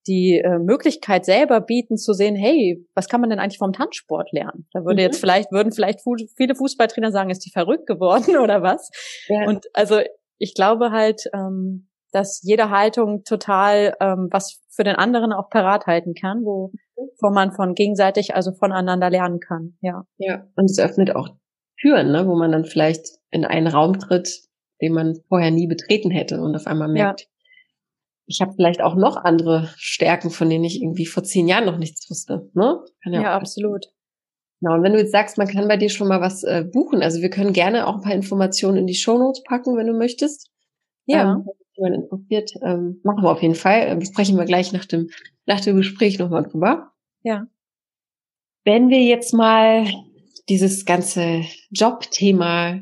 [0.07, 4.33] die äh, Möglichkeit selber bieten zu sehen, hey, was kann man denn eigentlich vom Tanzsport
[4.33, 4.67] lernen?
[4.73, 5.09] Da würde mhm.
[5.09, 6.01] jetzt vielleicht, würden vielleicht
[6.37, 8.91] viele Fußballtrainer sagen, ist die verrückt geworden oder was?
[9.29, 9.47] Ja.
[9.47, 10.01] Und also
[10.39, 15.87] ich glaube halt, ähm, dass jede Haltung total ähm, was für den anderen auch parat
[15.87, 19.77] halten kann, wo, wo man von gegenseitig, also voneinander lernen kann.
[19.81, 20.05] Ja.
[20.19, 20.47] Ja.
[20.57, 21.29] Und es öffnet auch
[21.81, 24.43] Türen, ne, wo man dann vielleicht in einen Raum tritt,
[24.81, 27.27] den man vorher nie betreten hätte und auf einmal merkt, ja
[28.31, 31.79] ich habe vielleicht auch noch andere Stärken, von denen ich irgendwie vor zehn Jahren noch
[31.79, 32.49] nichts wusste.
[32.55, 32.81] Ne?
[33.05, 33.87] ja, ja absolut.
[34.61, 37.03] Genau, und wenn du jetzt sagst, man kann bei dir schon mal was äh, buchen,
[37.03, 40.51] also wir können gerne auch ein paar Informationen in die Shownotes packen, wenn du möchtest.
[41.07, 41.33] Ja.
[41.33, 41.47] Ähm,
[41.81, 43.81] jemand interessiert, ähm, machen wir auf jeden Fall.
[43.81, 45.11] Äh, sprechen wir gleich nach dem,
[45.47, 46.93] nach dem Gespräch nochmal drüber.
[47.23, 47.47] Ja.
[48.65, 49.87] Wenn wir jetzt mal
[50.49, 52.81] dieses ganze Jobthema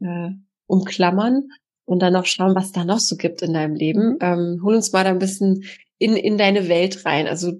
[0.00, 0.30] äh,
[0.66, 1.48] umklammern
[1.84, 4.14] und dann noch schauen, was da noch so gibt in deinem Leben.
[4.14, 4.18] Mhm.
[4.20, 5.64] Ähm, hol uns mal da ein bisschen
[5.98, 7.26] in, in deine Welt rein.
[7.26, 7.52] Also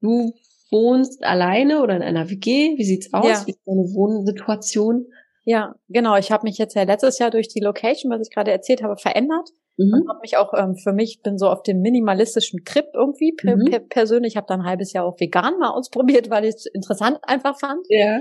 [0.00, 0.34] du
[0.70, 2.76] wohnst alleine oder in einer WG?
[2.76, 3.26] Wie sieht's aus?
[3.26, 3.46] Ja.
[3.46, 5.06] Wie ist deine Wohnsituation?
[5.44, 6.16] Ja, genau.
[6.16, 8.96] Ich habe mich jetzt ja letztes Jahr durch die Location, was ich gerade erzählt habe,
[8.96, 9.50] verändert.
[9.86, 9.94] Mhm.
[9.94, 13.56] Und habe mich auch ähm, für mich bin so auf dem minimalistischen Trip irgendwie per,
[13.56, 13.64] mhm.
[13.70, 14.36] per, persönlich.
[14.36, 17.86] habe dann ein halbes Jahr auch vegan mal ausprobiert, weil ich es interessant einfach fand.
[17.88, 18.20] Ja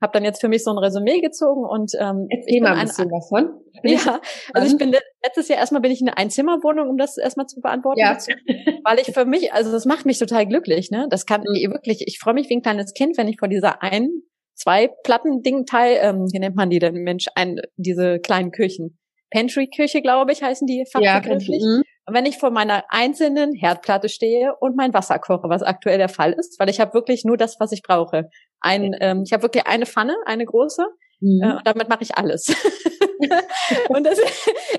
[0.00, 3.08] habe dann jetzt für mich so ein Resümee gezogen und ähm, Erzähl mal ein bisschen
[3.08, 3.60] davon.
[3.82, 4.20] Ja,
[4.54, 7.60] also ich bin letztes Jahr erstmal bin ich in eine Einzimmerwohnung, um das erstmal zu
[7.60, 8.16] beantworten, ja.
[8.84, 11.06] weil ich für mich, also das macht mich total glücklich, ne?
[11.10, 11.72] Das kann mhm.
[11.72, 14.08] wirklich, ich freue mich wie ein kleines Kind, wenn ich vor dieser ein,
[14.54, 18.98] zwei Platten Ding teil, ähm, wie nennt man die denn, Mensch, ein, diese kleinen Küchen.
[19.30, 21.62] Pantry-Küche, glaube ich, heißen die fachbegrifflich.
[21.62, 25.98] Ja, und wenn ich vor meiner einzelnen Herdplatte stehe und mein Wasser koche, was aktuell
[25.98, 28.30] der Fall ist, weil ich habe wirklich nur das, was ich brauche.
[28.60, 30.84] Ein, ähm, ich habe wirklich eine Pfanne, eine große,
[31.20, 31.42] mhm.
[31.42, 32.46] äh, und damit mache ich alles.
[33.88, 34.20] und das,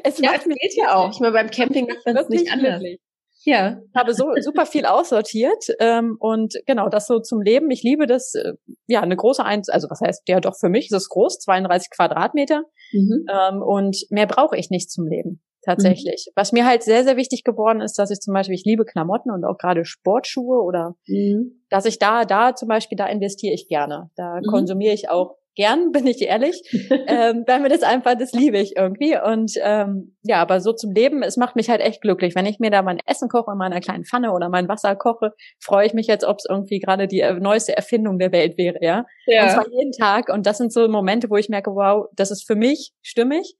[0.04, 1.12] es ja, macht mir geht ja auch.
[1.12, 2.80] Ich meine, beim Camping macht man es nicht anders.
[2.80, 3.02] Glücklich.
[3.44, 3.80] Ja.
[3.80, 7.72] Ich habe so super viel aussortiert ähm, und genau das so zum Leben.
[7.72, 8.54] Ich liebe das, äh,
[8.88, 11.90] ja, eine große Eins, also was heißt, ja doch für mich ist es groß, 32
[11.90, 13.26] Quadratmeter mhm.
[13.32, 16.28] ähm, und mehr brauche ich nicht zum Leben tatsächlich.
[16.28, 16.32] Mhm.
[16.36, 19.32] Was mir halt sehr, sehr wichtig geworden ist, dass ich zum Beispiel, ich liebe Klamotten
[19.32, 21.64] und auch gerade Sportschuhe oder mhm.
[21.70, 24.10] dass ich da, da zum Beispiel, da investiere ich gerne.
[24.16, 24.50] Da mhm.
[24.50, 28.78] konsumiere ich auch gern, bin ich ehrlich, ähm, weil mir das einfach, das liebe ich
[28.78, 29.18] irgendwie.
[29.20, 32.36] Und ähm, ja, aber so zum Leben, es macht mich halt echt glücklich.
[32.36, 35.34] Wenn ich mir da mein Essen koche in meiner kleinen Pfanne oder mein Wasser koche,
[35.60, 39.06] freue ich mich jetzt, ob es irgendwie gerade die neueste Erfindung der Welt wäre, ja?
[39.26, 39.44] ja.
[39.44, 40.30] Und zwar jeden Tag.
[40.30, 43.56] Und das sind so Momente, wo ich merke, wow, das ist für mich stimmig.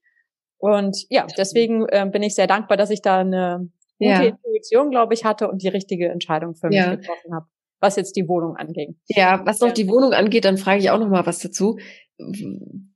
[0.58, 4.22] Und ja, deswegen äh, bin ich sehr dankbar, dass ich da eine gute ja.
[4.22, 6.94] Intuition, glaube ich, hatte und die richtige Entscheidung für mich ja.
[6.94, 7.46] getroffen habe,
[7.80, 8.96] was jetzt die Wohnung anging.
[9.08, 11.78] Ja, was noch die Wohnung angeht, dann frage ich auch noch mal was dazu.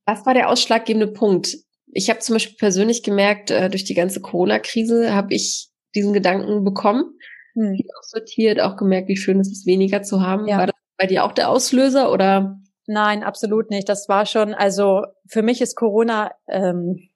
[0.05, 1.57] Was war der ausschlaggebende Punkt?
[1.93, 6.65] Ich habe zum Beispiel persönlich gemerkt, äh, durch die ganze Corona-Krise habe ich diesen Gedanken
[6.65, 7.05] bekommen,
[7.55, 7.77] hm.
[7.99, 10.49] auch sortiert, auch gemerkt, wie schön es ist, weniger zu haben.
[10.49, 10.59] Ja.
[10.59, 12.59] War das bei dir auch der Auslöser oder?
[12.87, 13.89] Nein, absolut nicht.
[13.89, 17.11] Das war schon, also für mich ist Corona ähm,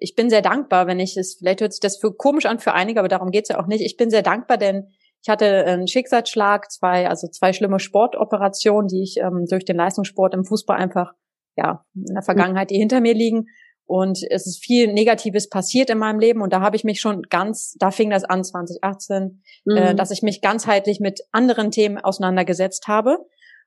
[0.00, 2.72] ich bin sehr dankbar, wenn ich es, vielleicht hört sich das für komisch an für
[2.72, 3.84] einige, aber darum geht's ja auch nicht.
[3.84, 4.88] Ich bin sehr dankbar, denn
[5.22, 10.34] ich hatte einen Schicksalsschlag, zwei, also zwei schlimme Sportoperationen, die ich ähm, durch den Leistungssport
[10.34, 11.12] im Fußball einfach,
[11.56, 13.46] ja, in der Vergangenheit, die hinter mir liegen.
[13.84, 17.22] Und es ist viel Negatives passiert in meinem Leben und da habe ich mich schon
[17.22, 19.26] ganz, da fing das an 2018, äh,
[19.64, 19.76] mhm.
[19.76, 23.18] äh, dass ich mich ganzheitlich mit anderen Themen auseinandergesetzt habe.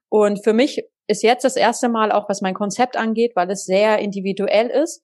[0.09, 3.65] Und für mich ist jetzt das erste Mal auch, was mein Konzept angeht, weil es
[3.65, 5.03] sehr individuell ist,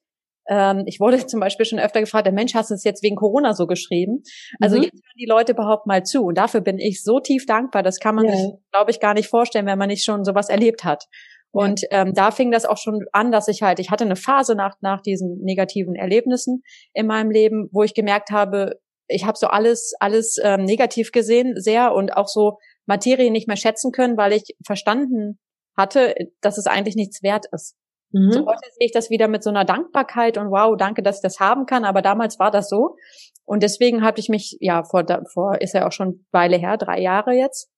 [0.50, 3.16] ähm, ich wurde zum Beispiel schon öfter gefragt, der Mensch, hast du es jetzt wegen
[3.16, 4.22] Corona so geschrieben?
[4.60, 4.82] Also mhm.
[4.82, 6.24] jetzt hören die Leute überhaupt mal zu.
[6.24, 7.82] Und dafür bin ich so tief dankbar.
[7.82, 8.32] Das kann man ja.
[8.32, 11.06] sich, glaube ich, gar nicht vorstellen, wenn man nicht schon sowas erlebt hat.
[11.52, 14.54] Und ähm, da fing das auch schon an, dass ich halt, ich hatte eine Phase
[14.54, 19.48] nach, nach diesen negativen Erlebnissen in meinem Leben, wo ich gemerkt habe, ich habe so
[19.48, 24.32] alles, alles ähm, negativ gesehen, sehr und auch so Materie nicht mehr schätzen können, weil
[24.32, 25.40] ich verstanden
[25.76, 27.74] hatte, dass es eigentlich nichts wert ist.
[28.12, 28.32] Mhm.
[28.32, 31.22] So heute sehe ich das wieder mit so einer Dankbarkeit und wow, danke, dass ich
[31.22, 31.84] das haben kann.
[31.84, 32.96] Aber damals war das so.
[33.44, 37.00] Und deswegen habe ich mich, ja, vor, vor ist ja auch schon Weile her, drei
[37.00, 37.70] Jahre jetzt,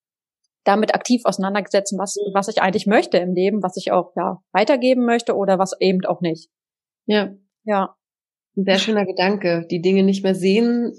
[0.64, 2.34] damit aktiv auseinandergesetzt, was, mhm.
[2.34, 6.04] was ich eigentlich möchte im Leben, was ich auch, ja, weitergeben möchte oder was eben
[6.04, 6.50] auch nicht.
[7.06, 7.32] Ja.
[7.64, 7.94] Ja.
[8.56, 10.92] Ein sehr schöner Gedanke, die Dinge nicht mehr sehen,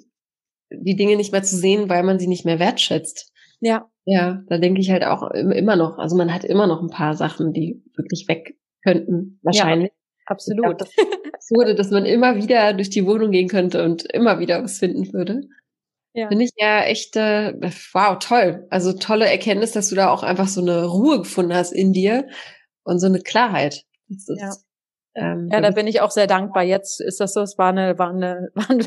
[0.72, 3.32] die Dinge nicht mehr zu sehen, weil man sie nicht mehr wertschätzt.
[3.60, 3.90] Ja.
[4.06, 7.14] Ja, da denke ich halt auch immer noch, also man hat immer noch ein paar
[7.14, 9.92] Sachen, die wirklich weg könnten, wahrscheinlich.
[9.92, 10.82] Ja, absolut.
[10.82, 14.80] das wurde, dass man immer wieder durch die Wohnung gehen könnte und immer wieder was
[14.80, 15.42] finden würde.
[16.14, 16.28] Ja.
[16.28, 17.54] Finde ich ja echt, äh,
[17.94, 18.68] wow, toll.
[18.70, 22.28] Also tolle Erkenntnis, dass du da auch einfach so eine Ruhe gefunden hast in dir
[22.84, 23.84] und so eine Klarheit.
[24.10, 24.52] Ist, ja.
[25.16, 26.64] Ähm, ja, da bin ich auch sehr dankbar.
[26.64, 28.86] Jetzt ist das so, es war eine, war eine, war eine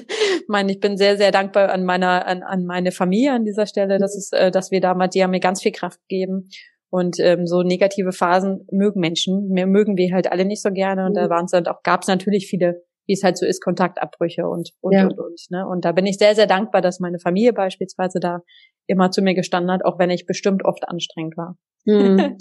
[0.49, 3.99] meine, ich bin sehr, sehr dankbar an meiner, an, an meine Familie an dieser Stelle,
[3.99, 6.49] dass es, äh, dass wir da mal, die haben mir ganz viel Kraft gegeben
[6.91, 11.07] und ähm, so negative Phasen mögen Menschen, mehr mögen wir halt alle nicht so gerne.
[11.07, 11.31] Und da mhm.
[11.31, 14.71] waren es dann auch, gab es natürlich viele, wie es halt so ist, Kontaktabbrüche und
[14.81, 15.05] und, ja.
[15.05, 15.41] und und.
[15.51, 15.67] Ne?
[15.67, 18.41] Und da bin ich sehr, sehr dankbar, dass meine Familie beispielsweise da
[18.87, 21.57] immer zu mir gestanden hat, auch wenn ich bestimmt oft anstrengend war.
[21.85, 22.37] Mhm.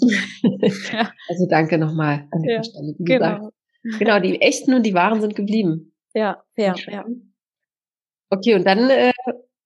[0.92, 1.10] ja.
[1.28, 2.94] Also danke nochmal an der ja, Stelle.
[2.98, 3.36] Genau.
[3.36, 3.54] Gesagt.
[3.98, 5.94] Genau, die echten und die wahren sind geblieben.
[6.14, 7.04] Ja, ja, ja.
[8.30, 9.12] Okay, und dann äh,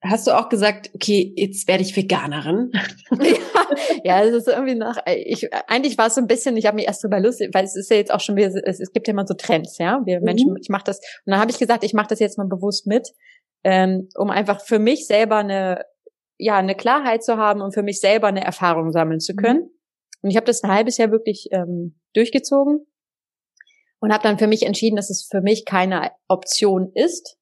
[0.02, 2.72] hast du auch gesagt, okay, jetzt werde ich Veganerin.
[4.04, 6.86] ja, es ist irgendwie nach, ich, eigentlich war es so ein bisschen, ich habe mich
[6.86, 9.12] erst drüber lustig, weil es ist ja jetzt auch schon wieder, es, es gibt ja
[9.12, 10.24] immer so Trends, ja, wir mhm.
[10.24, 12.86] Menschen, ich mache das, und dann habe ich gesagt, ich mache das jetzt mal bewusst
[12.86, 13.08] mit,
[13.64, 15.84] ähm, um einfach für mich selber eine,
[16.38, 19.60] ja, eine Klarheit zu haben und für mich selber eine Erfahrung sammeln zu können.
[19.60, 19.70] Mhm.
[20.22, 22.86] Und ich habe das ein halbes Jahr wirklich ähm, durchgezogen
[24.00, 27.36] und habe dann für mich entschieden, dass es für mich keine Option ist.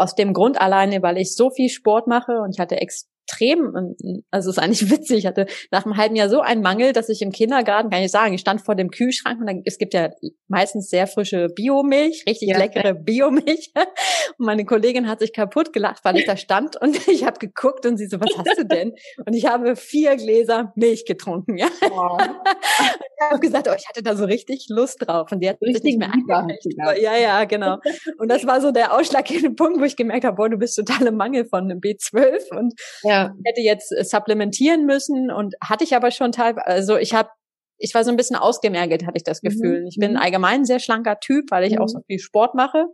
[0.00, 3.94] Aus dem Grund alleine, weil ich so viel Sport mache und ich hatte ex extrem,
[4.30, 7.08] also es ist eigentlich witzig, ich hatte nach einem halben Jahr so einen Mangel, dass
[7.08, 9.94] ich im Kindergarten, kann ich sagen, ich stand vor dem Kühlschrank und dann, es gibt
[9.94, 10.10] ja
[10.48, 12.58] meistens sehr frische Biomilch, richtig ja.
[12.58, 13.72] leckere Biomilch.
[14.38, 17.86] Und meine Kollegin hat sich kaputt gelacht, weil ich da stand und ich habe geguckt
[17.86, 18.94] und sie so, was hast du denn?
[19.24, 21.66] Und ich habe vier Gläser Milch getrunken, ja.
[21.90, 22.18] Oh.
[22.20, 25.82] ich habe gesagt, oh, ich hatte da so richtig Lust drauf und die hat richtig
[25.82, 26.78] sich nicht mehr eingekriegt.
[27.02, 27.78] Ja, ja, genau.
[28.18, 31.06] Und das war so der ausschlaggebende Punkt, wo ich gemerkt habe, boah, du bist total
[31.08, 35.94] im Mangel von einem B12 und ja hätte jetzt äh, supplementieren müssen und hatte ich
[35.94, 37.30] aber schon teilweise, also ich habe
[37.78, 39.48] ich war so ein bisschen ausgemergelt, hatte ich das mhm.
[39.48, 39.80] Gefühl.
[39.82, 39.86] Mhm.
[39.86, 40.18] Ich bin mhm.
[40.18, 41.82] allgemein ein sehr schlanker Typ, weil ich mhm.
[41.82, 42.86] auch so viel Sport mache.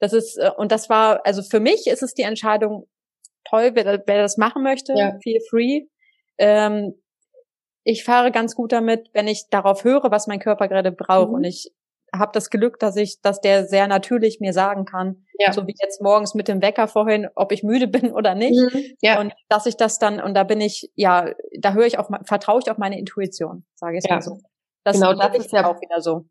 [0.00, 2.86] Das ist, äh, und das war, also für mich ist es die Entscheidung,
[3.48, 5.16] toll, wer, wer das machen möchte, ja.
[5.22, 5.82] feel free.
[6.38, 6.94] Ähm,
[7.84, 11.28] ich fahre ganz gut damit, wenn ich darauf höre, was mein Körper gerade braucht.
[11.28, 11.34] Mhm.
[11.34, 11.72] Und ich
[12.12, 15.52] habe das Glück, dass ich, dass der sehr natürlich mir sagen kann, ja.
[15.52, 18.58] so wie jetzt morgens mit dem Wecker vorhin, ob ich müde bin oder nicht.
[18.58, 18.82] Mhm.
[19.00, 19.20] Ja.
[19.20, 22.60] Und dass ich das dann, und da bin ich, ja, da höre ich auf, vertraue
[22.62, 24.16] ich auf meine Intuition, sage ich ja.
[24.16, 24.38] mal so.
[24.84, 26.26] Das genau, das ist ja auch wieder so.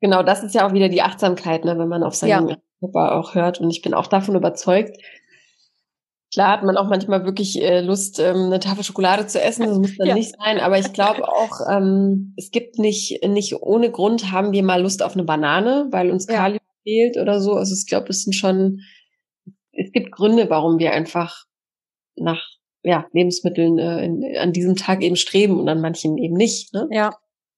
[0.00, 2.56] Genau, das ist ja auch wieder die Achtsamkeit, ne, wenn man auf seinen ja.
[2.80, 3.60] Körper auch hört.
[3.60, 4.96] Und ich bin auch davon überzeugt,
[6.32, 9.66] Klar hat man auch manchmal wirklich äh, Lust, ähm, eine Tafel Schokolade zu essen.
[9.66, 10.14] Das muss dann ja.
[10.14, 10.60] nicht sein.
[10.60, 15.02] Aber ich glaube auch, ähm, es gibt nicht, nicht ohne Grund haben wir mal Lust
[15.02, 16.36] auf eine Banane, weil uns ja.
[16.36, 17.54] Kalium fehlt oder so.
[17.54, 18.80] Also ich glaube, es sind schon,
[19.72, 21.44] es gibt Gründe, warum wir einfach
[22.16, 22.42] nach
[22.82, 26.72] ja, Lebensmitteln äh, in, an diesem Tag eben streben und an manchen eben nicht.
[26.72, 26.88] Ne?
[26.90, 27.10] Ja.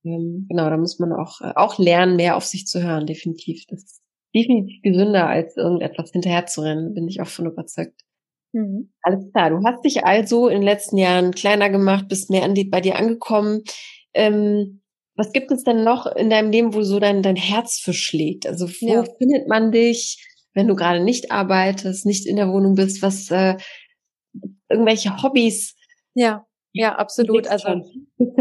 [0.04, 3.64] Ähm, genau, da muss man auch, äh, auch lernen, mehr auf sich zu hören, definitiv.
[3.68, 4.02] Das ist
[4.34, 8.00] definitiv gesünder, als irgendetwas hinterherzurennen, bin ich auch von überzeugt.
[8.52, 8.92] Mhm.
[9.02, 9.50] Alles klar.
[9.50, 12.80] Du hast dich also in den letzten Jahren kleiner gemacht, bist mehr an die, bei
[12.80, 13.62] dir angekommen.
[14.14, 14.81] Ähm,
[15.14, 18.46] was gibt es denn noch in deinem Leben, wo so dein, dein Herz verschlägt?
[18.46, 19.04] Also wo ja.
[19.18, 23.02] findet man dich, wenn du gerade nicht arbeitest, nicht in der Wohnung bist?
[23.02, 23.56] Was äh,
[24.68, 25.76] irgendwelche Hobbys?
[26.14, 26.46] Ja.
[26.74, 27.48] Ja, absolut.
[27.48, 27.82] Also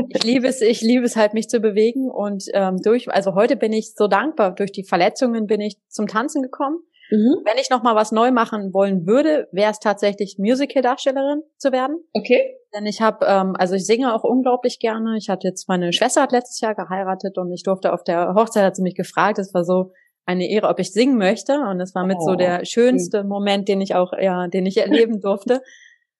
[0.09, 3.11] ich liebe es, ich liebe es halt, mich zu bewegen und ähm, durch.
[3.11, 4.55] Also heute bin ich so dankbar.
[4.55, 6.79] Durch die Verletzungen bin ich zum Tanzen gekommen
[7.11, 7.43] Mhm.
[7.45, 11.97] Wenn ich noch mal was neu machen wollen würde, wäre es tatsächlich Musical-Darstellerin zu werden.
[12.13, 12.55] Okay.
[12.73, 15.17] Denn ich habe, ähm, also ich singe auch unglaublich gerne.
[15.17, 18.63] Ich hatte jetzt meine Schwester hat letztes Jahr geheiratet und ich durfte auf der Hochzeit
[18.63, 19.39] hat sie mich gefragt.
[19.39, 19.91] Es war so
[20.25, 23.25] eine Ehre, ob ich singen möchte und es war mit oh, so der schönste.
[23.25, 25.61] Moment, den ich auch, ja, den ich erleben durfte.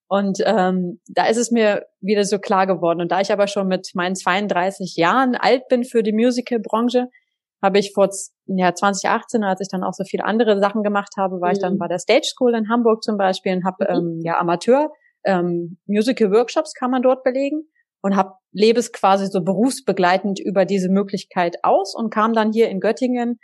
[0.10, 3.00] Und ähm, da ist es mir wieder so klar geworden.
[3.00, 7.08] Und da ich aber schon mit meinen 32 Jahren alt bin für die Musical-Branche,
[7.62, 8.10] habe ich vor
[8.48, 11.54] ja, 2018, als ich dann auch so viele andere Sachen gemacht habe, war mhm.
[11.54, 11.78] ich dann mhm.
[11.78, 13.96] bei der Stage School in Hamburg zum Beispiel und habe mhm.
[13.96, 14.92] ähm, ja Amateur
[15.24, 17.64] ähm, Musical Workshops kann man dort belegen
[18.02, 22.70] und habe lebe es quasi so berufsbegleitend über diese Möglichkeit aus und kam dann hier
[22.70, 23.40] in Göttingen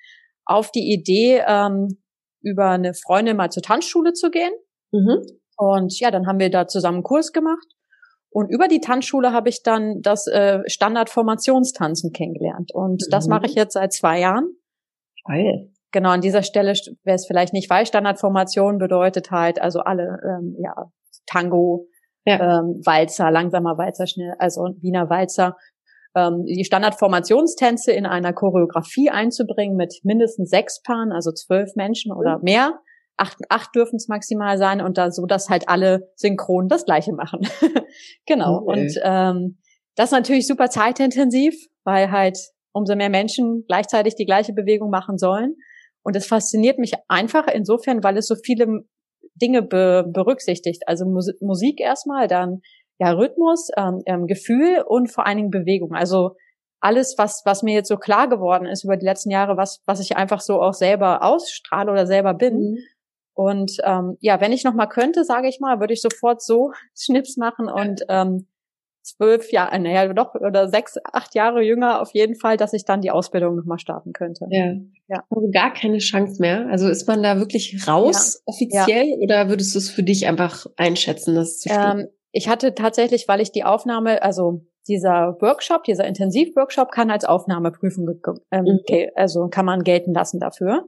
[0.45, 2.01] auf die Idee, ähm,
[2.41, 4.51] über eine Freundin mal zur Tanzschule zu gehen.
[4.91, 5.21] Mhm.
[5.57, 7.76] Und ja, dann haben wir da zusammen einen Kurs gemacht
[8.29, 12.71] und über die Tanzschule habe ich dann das äh, Standardformationstanzen kennengelernt.
[12.73, 13.11] Und mhm.
[13.11, 14.49] das mache ich jetzt seit zwei Jahren.
[15.25, 15.71] Geil.
[15.91, 20.55] Genau, an dieser Stelle, wer es vielleicht nicht weiß, Standardformation bedeutet halt, also alle, ähm,
[20.59, 20.91] ja,
[21.25, 21.87] Tango,
[22.25, 22.59] ja.
[22.59, 25.55] Ähm, Walzer, langsamer Walzer, schnell, also Wiener Walzer,
[26.13, 32.39] ähm, die Standardformationstänze in einer Choreografie einzubringen mit mindestens sechs Paaren, also zwölf Menschen oder
[32.41, 32.79] mehr
[33.17, 37.13] acht, acht dürfen es maximal sein und da so, dass halt alle synchron das Gleiche
[37.13, 37.41] machen.
[38.25, 38.61] genau.
[38.63, 38.81] Okay.
[38.81, 39.57] Und ähm,
[39.95, 42.37] das ist natürlich super zeitintensiv, weil halt
[42.71, 45.55] umso mehr Menschen gleichzeitig die gleiche Bewegung machen sollen.
[46.03, 48.85] Und es fasziniert mich einfach insofern, weil es so viele
[49.35, 50.83] Dinge be berücksichtigt.
[50.85, 52.61] Also Musik erstmal, dann
[52.99, 55.93] ja Rhythmus, ähm, ähm, Gefühl und vor allen Dingen Bewegung.
[55.93, 56.35] Also
[56.79, 59.99] alles, was, was mir jetzt so klar geworden ist über die letzten Jahre, was, was
[59.99, 62.55] ich einfach so auch selber ausstrahle oder selber bin.
[62.55, 62.77] Mhm.
[63.37, 66.71] Und ähm, ja, wenn ich noch mal könnte, sage ich mal, würde ich sofort so
[66.99, 68.47] Schnips machen und ähm,
[69.03, 73.01] zwölf Jahre, naja, doch, oder sechs, acht Jahre jünger auf jeden Fall, dass ich dann
[73.01, 74.47] die Ausbildung nochmal starten könnte.
[74.49, 74.73] Ja.
[75.07, 75.23] ja.
[75.29, 76.67] Also gar keine Chance mehr.
[76.71, 78.41] Also ist man da wirklich raus ja.
[78.53, 79.17] offiziell ja.
[79.17, 83.39] oder würdest du es für dich einfach einschätzen, dass zu ähm, Ich hatte tatsächlich, weil
[83.39, 88.19] ich die Aufnahme, also dieser Workshop, dieser Intensivworkshop kann als Aufnahmeprüfung,
[88.51, 89.09] ähm, mhm.
[89.13, 90.85] also kann man gelten lassen dafür.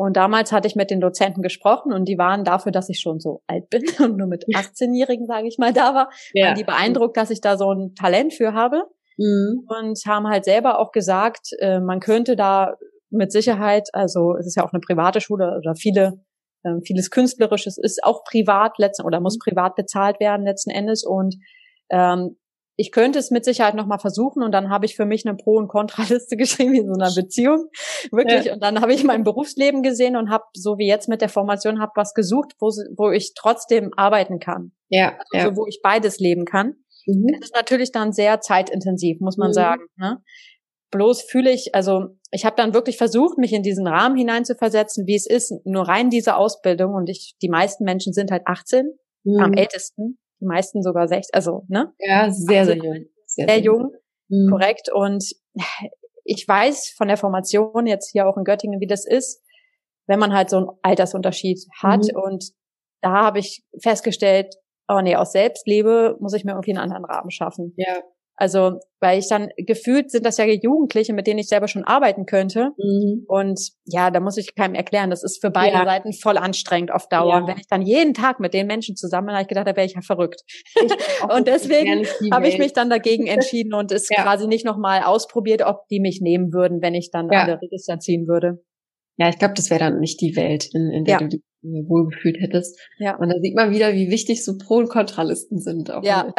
[0.00, 3.20] Und damals hatte ich mit den Dozenten gesprochen und die waren dafür, dass ich schon
[3.20, 6.46] so alt bin und nur mit 18-Jährigen, sage ich mal, da war, ja.
[6.46, 8.84] waren die beeindruckt, dass ich da so ein Talent für habe.
[9.18, 9.66] Mhm.
[9.68, 12.78] Und haben halt selber auch gesagt, äh, man könnte da
[13.10, 16.24] mit Sicherheit, also es ist ja auch eine private Schule oder viele,
[16.62, 19.50] äh, vieles Künstlerisches ist auch privat letzten oder muss mhm.
[19.50, 21.04] privat bezahlt werden letzten Endes.
[21.04, 21.36] Und
[21.90, 22.38] ähm,
[22.80, 25.58] ich könnte es mit Sicherheit nochmal versuchen und dann habe ich für mich eine Pro-
[25.58, 27.68] und Kontraliste geschrieben in so einer Beziehung.
[28.10, 28.46] Wirklich.
[28.46, 28.54] Ja.
[28.54, 31.78] Und dann habe ich mein Berufsleben gesehen und habe, so wie jetzt mit der Formation,
[31.78, 34.72] habe was gesucht, wo, wo ich trotzdem arbeiten kann.
[34.88, 35.18] Ja.
[35.30, 35.56] Also ja.
[35.58, 36.76] wo ich beides leben kann.
[37.04, 37.26] Mhm.
[37.34, 39.54] Das ist natürlich dann sehr zeitintensiv, muss man mhm.
[39.54, 39.82] sagen.
[39.96, 40.22] Ne?
[40.90, 45.16] Bloß fühle ich, also ich habe dann wirklich versucht, mich in diesen Rahmen hineinzuversetzen, wie
[45.16, 48.90] es ist, nur rein diese Ausbildung und ich, die meisten Menschen sind halt 18,
[49.24, 49.38] mhm.
[49.38, 51.92] am ältesten, die meisten sogar 16, also, ne?
[51.98, 53.06] Ja, sehr, sehr jung.
[53.26, 53.92] Sehr, sehr jung,
[54.28, 54.50] mhm.
[54.50, 54.90] korrekt.
[54.92, 55.24] Und
[56.24, 59.42] ich weiß von der Formation jetzt hier auch in Göttingen, wie das ist,
[60.06, 62.04] wenn man halt so einen Altersunterschied hat.
[62.12, 62.20] Mhm.
[62.20, 62.50] Und
[63.02, 64.54] da habe ich festgestellt,
[64.88, 67.74] oh nee, aus Selbstliebe muss ich mir irgendwie einen anderen Rahmen schaffen.
[67.76, 68.02] Ja.
[68.40, 72.24] Also, weil ich dann gefühlt sind das ja Jugendliche, mit denen ich selber schon arbeiten
[72.24, 72.70] könnte.
[72.78, 73.26] Mhm.
[73.28, 75.10] Und ja, da muss ich keinem erklären.
[75.10, 75.84] Das ist für beide ja.
[75.84, 77.34] Seiten voll anstrengend auf Dauer.
[77.34, 77.36] Ja.
[77.36, 79.76] Und wenn ich dann jeden Tag mit den Menschen zusammen bin, habe ich gedacht, da
[79.76, 80.40] wäre ich ja verrückt.
[81.36, 84.22] und deswegen habe ich mich dann dagegen entschieden und es ja.
[84.22, 87.42] quasi nicht nochmal ausprobiert, ob die mich nehmen würden, wenn ich dann ja.
[87.42, 88.64] alle Register ziehen würde.
[89.18, 92.40] Ja, ich glaube, das wäre dann nicht die Welt, in, in der du dich wohlgefühlt
[92.40, 92.78] hättest.
[92.98, 93.16] Ja.
[93.16, 95.90] Und da sieht man wieder, wie wichtig so Pro- und Kontralisten sind.
[95.90, 96.32] Auch ja.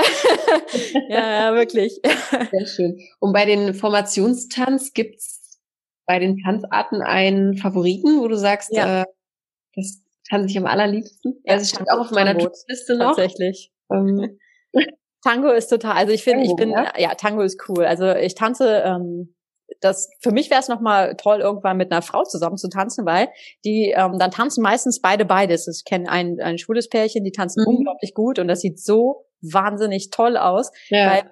[1.10, 2.00] ja, ja, wirklich.
[2.52, 3.00] Sehr schön.
[3.20, 5.60] Und bei den Formationstanz gibt's
[6.06, 9.02] bei den Tanzarten einen Favoriten, wo du sagst, ja.
[9.02, 9.06] äh,
[9.76, 11.42] das tanze ich am allerliebsten?
[11.46, 13.16] Ja, also steht auch auf meiner Liste noch.
[13.16, 13.72] Tatsächlich.
[13.92, 14.40] Ähm.
[15.24, 16.92] Tango ist total, also ich finde, ich bin, ja?
[16.98, 17.86] ja, Tango ist cool.
[17.86, 19.36] Also ich tanze ähm,
[19.82, 23.30] das für mich wäre es nochmal toll, irgendwann mit einer Frau zusammen zu tanzen, weil
[23.66, 25.68] die ähm, dann tanzen meistens beide beides.
[25.68, 27.76] Ich kenne ein, ein schwules Pärchen, die tanzen mhm.
[27.76, 31.12] unglaublich gut und das sieht so wahnsinnig toll aus, ja.
[31.12, 31.32] weil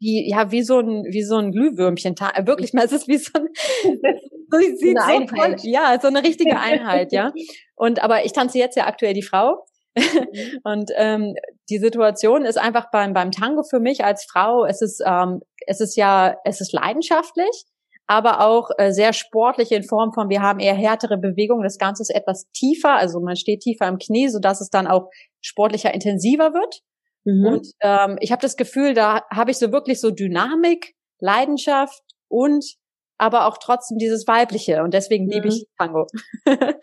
[0.00, 3.30] die ja wie so ein wie so ein Glühwürmchen wirklich mal es ist wie so
[3.34, 3.48] ein
[4.50, 7.32] so, sieht so toll ja so eine richtige Einheit ja
[7.76, 9.64] und aber ich tanze jetzt ja aktuell die Frau
[9.96, 10.58] mhm.
[10.64, 11.34] und ähm,
[11.70, 15.80] die Situation ist einfach beim beim Tango für mich als Frau es ist ähm, es
[15.80, 17.64] ist ja es ist leidenschaftlich
[18.12, 21.62] aber auch äh, sehr sportlich in Form von, wir haben eher härtere Bewegungen.
[21.62, 24.86] Das Ganze ist etwas tiefer, also man steht tiefer im Knie, so dass es dann
[24.86, 25.08] auch
[25.40, 26.82] sportlicher, intensiver wird.
[27.24, 27.46] Mhm.
[27.46, 32.76] Und ähm, ich habe das Gefühl, da habe ich so wirklich so Dynamik, Leidenschaft und
[33.16, 34.82] aber auch trotzdem dieses Weibliche.
[34.82, 35.82] Und deswegen liebe ich mhm.
[35.82, 36.06] Tango.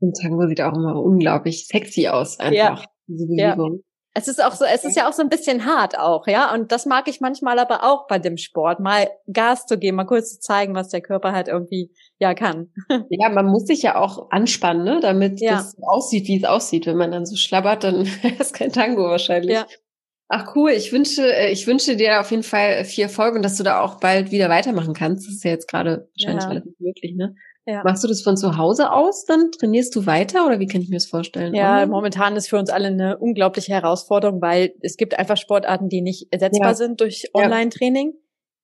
[0.00, 2.82] und Tango sieht auch immer unglaublich sexy aus, einfach.
[2.82, 2.88] Ja.
[3.06, 3.76] Diese Bewegung.
[3.76, 3.93] Ja.
[4.16, 6.54] Es ist auch so, es ist ja auch so ein bisschen hart auch, ja.
[6.54, 10.04] Und das mag ich manchmal aber auch bei dem Sport, mal Gas zu geben, mal
[10.04, 12.72] kurz zu zeigen, was der Körper halt irgendwie ja kann.
[13.10, 15.56] Ja, man muss sich ja auch anspannen, ne, damit ja.
[15.56, 16.86] das aussieht, wie es aussieht.
[16.86, 19.54] Wenn man dann so schlabbert, dann ist es kein Tango wahrscheinlich.
[19.54, 19.66] Ja.
[20.28, 23.56] Ach cool, ich wünsche, äh, ich wünsche dir auf jeden Fall viel Erfolg und dass
[23.56, 25.26] du da auch bald wieder weitermachen kannst.
[25.26, 26.48] Das ist ja jetzt gerade wahrscheinlich ja.
[26.48, 27.34] relativ möglich, ne?
[27.66, 27.82] Ja.
[27.82, 29.24] Machst du das von zu Hause aus?
[29.24, 31.54] Dann trainierst du weiter oder wie kann ich mir das vorstellen?
[31.54, 31.90] Ja, Online?
[31.90, 36.28] momentan ist für uns alle eine unglaubliche Herausforderung, weil es gibt einfach Sportarten, die nicht
[36.30, 36.74] ersetzbar ja.
[36.74, 38.12] sind durch Online-Training.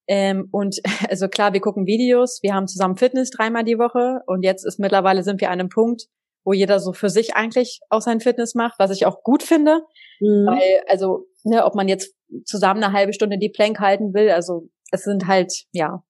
[0.06, 4.42] Ähm, und also klar, wir gucken Videos, wir haben zusammen Fitness dreimal die Woche und
[4.42, 6.08] jetzt ist mittlerweile sind wir an einem Punkt,
[6.44, 9.80] wo jeder so für sich eigentlich auch sein Fitness macht, was ich auch gut finde.
[10.20, 10.46] Mhm.
[10.46, 14.68] Weil, also, ne, ob man jetzt zusammen eine halbe Stunde die Plank halten will, also
[14.90, 16.02] es sind halt, ja,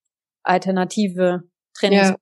[0.42, 1.42] alternative
[1.74, 2.08] Trainings.
[2.08, 2.16] Ja.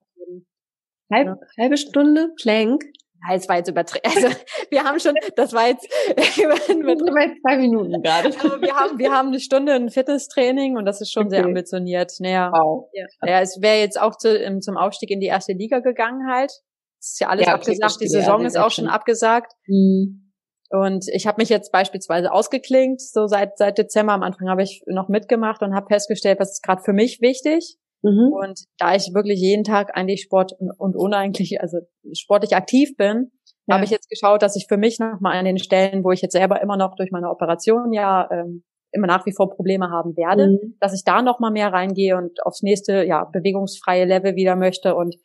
[1.10, 1.40] Halb.
[1.58, 2.84] Halbe Stunde Plank?
[3.26, 4.02] Ja, es war jetzt übertrieben.
[4.04, 4.28] Also
[4.70, 5.88] wir haben schon, das war jetzt
[6.38, 7.40] übertrieben.
[7.42, 8.26] zwei Minuten gerade.
[8.26, 11.36] Also wir haben, wir haben eine Stunde ein Fitnesstraining und das ist schon okay.
[11.36, 12.12] sehr ambitioniert.
[12.20, 12.88] Naja, wow.
[12.92, 13.06] ja.
[13.26, 16.52] ja, es wäre jetzt auch zu, zum Aufstieg in die erste Liga gegangen halt.
[17.00, 18.00] Es ist ja alles ja, abgesagt.
[18.00, 19.52] Die Saison ist auch schon abgesagt.
[19.66, 20.32] Mhm.
[20.70, 24.12] Und ich habe mich jetzt beispielsweise ausgeklingt, so seit seit Dezember.
[24.12, 27.78] Am Anfang habe ich noch mitgemacht und habe festgestellt, was ist gerade für mich wichtig.
[28.02, 28.32] Mhm.
[28.32, 31.78] Und da ich wirklich jeden Tag eigentlich Sport und uneigenlich, also
[32.12, 33.30] sportlich aktiv bin,
[33.66, 33.74] ja.
[33.74, 36.32] habe ich jetzt geschaut, dass ich für mich nochmal an den Stellen, wo ich jetzt
[36.32, 40.48] selber immer noch durch meine Operation ja ähm, immer nach wie vor Probleme haben werde,
[40.48, 40.76] mhm.
[40.80, 44.94] dass ich da nochmal mehr reingehe und aufs nächste, ja, bewegungsfreie Level wieder möchte.
[44.94, 45.16] Und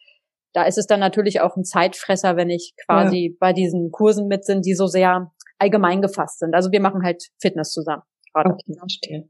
[0.53, 3.37] da ist es dann natürlich auch ein Zeitfresser, wenn ich quasi ja.
[3.39, 6.53] bei diesen Kursen mit sind, die so sehr allgemein gefasst sind.
[6.53, 8.03] Also wir machen halt Fitness zusammen.
[8.33, 8.51] Gerade.
[8.51, 9.29] Okay, verstehe.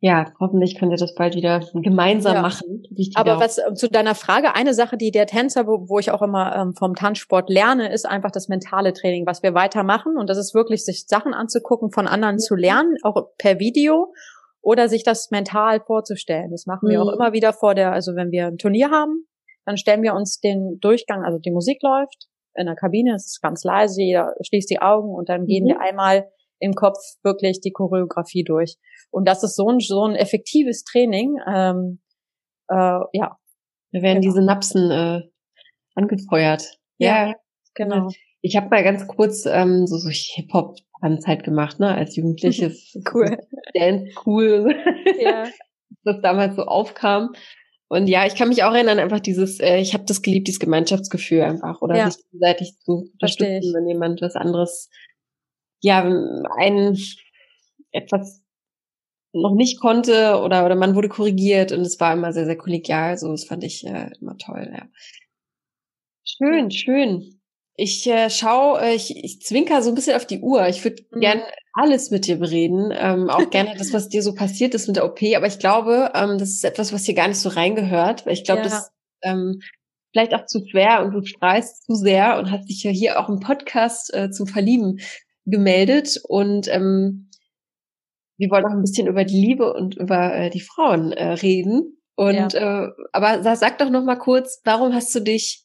[0.00, 2.42] Ja, hoffentlich könnt ihr das bald wieder gemeinsam ja.
[2.42, 2.82] machen.
[3.14, 6.20] Aber was äh, zu deiner Frage, eine Sache, die der Tänzer, wo, wo ich auch
[6.20, 10.18] immer ähm, vom Tanzsport lerne, ist einfach das mentale Training, was wir weitermachen.
[10.18, 14.12] Und das ist wirklich, sich Sachen anzugucken, von anderen zu lernen, auch per Video
[14.60, 16.50] oder sich das mental vorzustellen.
[16.50, 17.08] Das machen wir mhm.
[17.08, 19.26] auch immer wieder vor der, also wenn wir ein Turnier haben,
[19.64, 23.42] dann stellen wir uns den Durchgang, also die Musik läuft in der Kabine, es ist
[23.42, 25.68] ganz leise, jeder schließt die Augen und dann gehen mhm.
[25.68, 28.76] wir einmal im Kopf wirklich die Choreografie durch.
[29.10, 31.36] Und das ist so ein, so ein effektives Training.
[31.46, 32.00] Ähm,
[32.68, 33.38] äh, ja.
[33.92, 34.32] Da werden genau.
[34.32, 35.22] diese Napsen äh,
[35.94, 36.78] angefeuert.
[36.98, 37.34] Ja, ja,
[37.74, 38.08] genau.
[38.40, 42.96] Ich habe mal ganz kurz ähm, so, so Hip-Hop-Tanzheit gemacht, ne, als Jugendliches.
[43.14, 43.38] cool.
[43.74, 44.74] Dance cool.
[45.20, 45.44] Ja.
[46.04, 47.32] das damals so aufkam.
[47.88, 50.60] Und ja, ich kann mich auch erinnern, einfach dieses, äh, ich habe das geliebt, dieses
[50.60, 52.10] Gemeinschaftsgefühl einfach, oder ja.
[52.10, 54.88] sich gegenseitig zu unterstützen, wenn jemand was anderes,
[55.84, 56.02] ja,
[56.56, 56.96] ein
[57.92, 58.42] etwas
[59.32, 63.18] noch nicht konnte oder oder man wurde korrigiert und es war immer sehr sehr kollegial,
[63.18, 64.70] so das fand ich äh, immer toll.
[64.72, 64.86] Ja.
[66.24, 67.40] Schön, schön.
[67.76, 70.68] Ich äh, schau, äh, ich, ich zwinker so ein bisschen auf die Uhr.
[70.68, 71.20] Ich würde mhm.
[71.20, 74.96] gern alles mit dir bereden, ähm, auch gerne das, was dir so passiert ist mit
[74.96, 75.20] der OP.
[75.36, 78.44] Aber ich glaube, ähm, das ist etwas, was hier gar nicht so reingehört, weil ich
[78.44, 78.68] glaube, ja.
[78.68, 78.90] das
[79.22, 79.60] ähm,
[80.12, 83.28] vielleicht auch zu schwer und du strahlst zu sehr und hast dich ja hier auch
[83.28, 85.00] im Podcast äh, zum Verlieben
[85.46, 87.30] gemeldet und ähm,
[88.36, 91.98] wir wollen auch ein bisschen über die Liebe und über äh, die Frauen äh, reden.
[92.16, 92.86] Und ja.
[92.86, 95.64] äh, aber sag doch noch mal kurz, warum hast du dich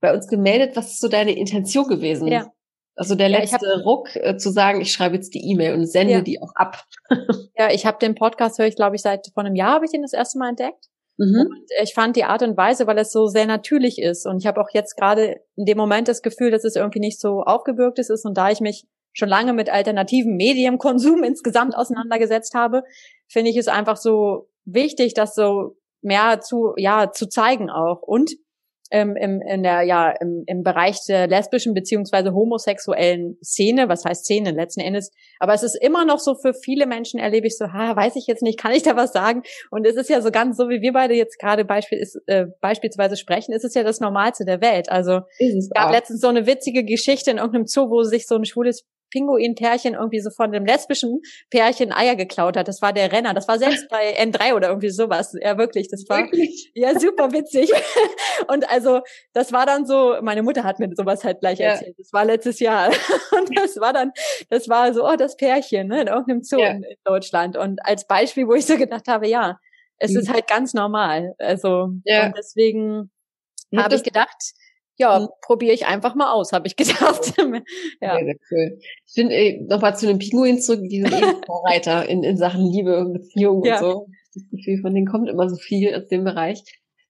[0.00, 0.76] bei uns gemeldet.
[0.76, 2.28] Was ist so deine Intention gewesen?
[2.28, 2.50] Ja.
[2.96, 5.86] Also der letzte ja, hab, Ruck äh, zu sagen, ich schreibe jetzt die E-Mail und
[5.86, 6.20] sende ja.
[6.20, 6.84] die auch ab.
[7.56, 9.90] ja, ich habe den Podcast höre ich glaube ich seit vor einem Jahr habe ich
[9.90, 10.86] den das erste Mal entdeckt.
[11.16, 11.46] Mhm.
[11.48, 14.46] Und ich fand die Art und Weise, weil es so sehr natürlich ist und ich
[14.46, 17.98] habe auch jetzt gerade in dem Moment das Gefühl, dass es irgendwie nicht so aufgebürgt
[17.98, 22.82] ist und da ich mich schon lange mit alternativen Medienkonsum insgesamt auseinandergesetzt habe,
[23.28, 28.30] finde ich es einfach so wichtig, das so mehr zu ja zu zeigen auch und
[28.90, 34.24] ähm, im, in der, ja, im, im Bereich der lesbischen beziehungsweise homosexuellen Szene, was heißt
[34.24, 37.66] Szene letzten Endes, aber es ist immer noch so für viele Menschen erlebe ich so,
[37.72, 39.42] ha, weiß ich jetzt nicht, kann ich da was sagen?
[39.70, 42.46] Und es ist ja so ganz so, wie wir beide jetzt gerade Beispiel, ist, äh,
[42.60, 44.90] beispielsweise sprechen, ist es ja das Normalste der Welt.
[44.90, 48.44] Also es gab letztens so eine witzige Geschichte in irgendeinem Zoo, wo sich so ein
[48.44, 52.68] schwules Pinguin-Pärchen irgendwie so von dem lesbischen Pärchen Eier geklaut hat.
[52.68, 53.34] Das war der Renner.
[53.34, 55.34] Das war selbst bei N3 oder irgendwie sowas.
[55.40, 55.88] Ja, wirklich.
[55.88, 56.70] Das war wirklich?
[56.74, 57.70] ja super witzig.
[58.48, 59.00] Und also,
[59.32, 61.72] das war dann so, meine Mutter hat mir sowas halt gleich ja.
[61.72, 61.96] erzählt.
[61.98, 62.88] Das war letztes Jahr.
[63.32, 64.12] Und das war dann,
[64.48, 66.70] das war so, oh, das Pärchen, ne, in irgendeinem Zoo ja.
[66.70, 67.56] in Deutschland.
[67.56, 69.58] Und als Beispiel, wo ich so gedacht habe, ja,
[69.98, 70.20] es mhm.
[70.20, 71.34] ist halt ganz normal.
[71.38, 72.26] Also, ja.
[72.26, 73.10] und deswegen
[73.76, 74.52] habe ich gedacht,
[75.00, 75.28] ja, mhm.
[75.40, 77.32] probiere ich einfach mal aus, habe ich gedacht.
[78.00, 78.16] ja.
[78.16, 78.78] Sehr, sehr cool.
[79.06, 82.64] Ich finde, äh, nochmal zu den Pinguinen zurück, die sind eben Vorreiter in, in Sachen
[82.66, 83.74] Liebe und Beziehung ja.
[83.74, 84.06] und so.
[84.34, 86.62] Das Gefühl, von denen kommt immer so viel aus dem Bereich.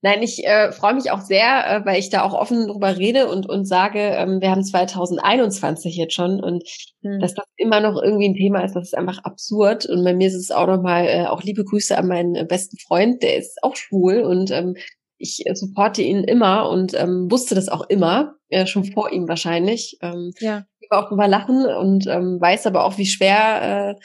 [0.03, 3.28] Nein, ich äh, freue mich auch sehr, äh, weil ich da auch offen drüber rede
[3.28, 6.62] und, und sage, ähm, wir haben 2021 jetzt schon und
[7.03, 7.20] hm.
[7.20, 9.84] dass das immer noch irgendwie ein Thema ist, das ist einfach absurd.
[9.84, 13.22] Und bei mir ist es auch nochmal, äh, auch liebe Grüße an meinen besten Freund,
[13.22, 14.74] der ist auch schwul und ähm,
[15.21, 19.29] ich äh, supporte ihn immer und ähm, wusste das auch immer, äh, schon vor ihm
[19.29, 19.99] wahrscheinlich.
[20.01, 20.64] Ähm, ja.
[20.81, 24.01] Ich auch drüber lachen und ähm, weiß aber auch, wie schwer äh,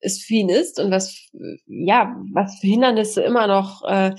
[0.00, 1.28] es für ihn ist und was,
[1.66, 4.14] ja, was für Hindernisse immer noch äh,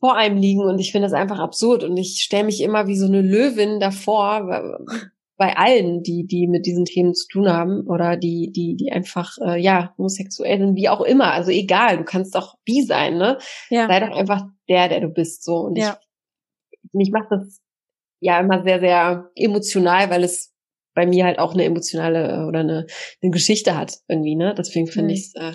[0.00, 0.62] vor einem liegen.
[0.62, 1.84] Und ich finde das einfach absurd.
[1.84, 4.78] Und ich stelle mich immer wie so eine Löwin davor,
[5.38, 9.38] bei allen, die, die mit diesen Themen zu tun haben oder die, die, die einfach,
[9.40, 11.32] äh, ja, homosexuell sind, wie auch immer.
[11.32, 13.38] Also egal, du kannst doch bi sein, ne?
[13.70, 13.86] Ja.
[13.86, 15.58] Sei doch einfach der, der du bist, so.
[15.58, 15.96] Und ja.
[16.70, 17.60] ich, mich macht das
[18.20, 20.52] ja immer sehr, sehr emotional, weil es
[20.92, 22.86] bei mir halt auch eine emotionale äh, oder eine,
[23.22, 24.56] eine Geschichte hat irgendwie, ne?
[24.58, 25.14] Deswegen finde mhm.
[25.14, 25.52] ich es äh,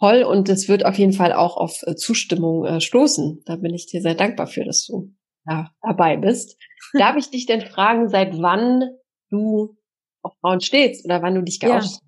[0.00, 3.42] toll und es wird auf jeden Fall auch auf äh, Zustimmung äh, stoßen.
[3.44, 5.12] Da bin ich dir sehr dankbar für, dass du
[5.48, 6.56] ja, dabei bist.
[6.92, 8.84] Darf ich dich denn fragen, seit wann
[9.30, 9.76] du
[10.22, 12.02] auf Frauen stehst oder wann du dich geoutet hast?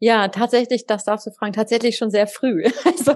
[0.00, 2.64] Ja, tatsächlich, das darfst du fragen, tatsächlich schon sehr früh.
[2.84, 3.14] Also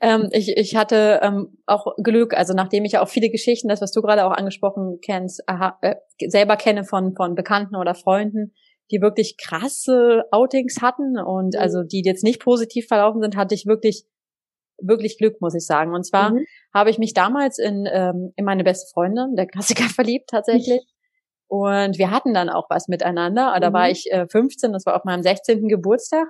[0.00, 3.80] ähm, ich, ich hatte ähm, auch Glück, also nachdem ich ja auch viele Geschichten, das
[3.80, 8.52] was du gerade auch angesprochen kennst, aha, äh, selber kenne von von Bekannten oder Freunden,
[8.90, 11.60] die wirklich krasse Outings hatten und mhm.
[11.60, 14.04] also die jetzt nicht positiv verlaufen sind, hatte ich wirklich
[14.78, 15.94] wirklich Glück, muss ich sagen.
[15.94, 16.44] Und zwar mhm.
[16.72, 20.82] habe ich mich damals in, ähm, in meine beste Freundin, der Klassiker, verliebt tatsächlich.
[21.46, 23.56] Und wir hatten dann auch was miteinander.
[23.60, 23.74] Da mhm.
[23.74, 25.68] war ich äh, 15, das war auf meinem 16.
[25.68, 26.26] Geburtstag.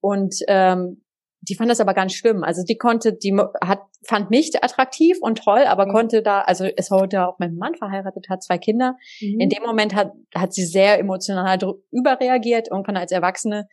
[0.00, 1.02] Und ähm,
[1.42, 2.44] die fand das aber ganz schlimm.
[2.44, 5.92] Also die konnte, die hat, fand mich attraktiv und toll, aber mhm.
[5.92, 8.96] konnte da, also ist heute auch mit einem Mann verheiratet, hat zwei Kinder.
[9.20, 9.40] Mhm.
[9.40, 11.58] In dem Moment hat, hat sie sehr emotional
[11.90, 12.68] überreagiert.
[12.70, 13.68] Irgendwann als Erwachsene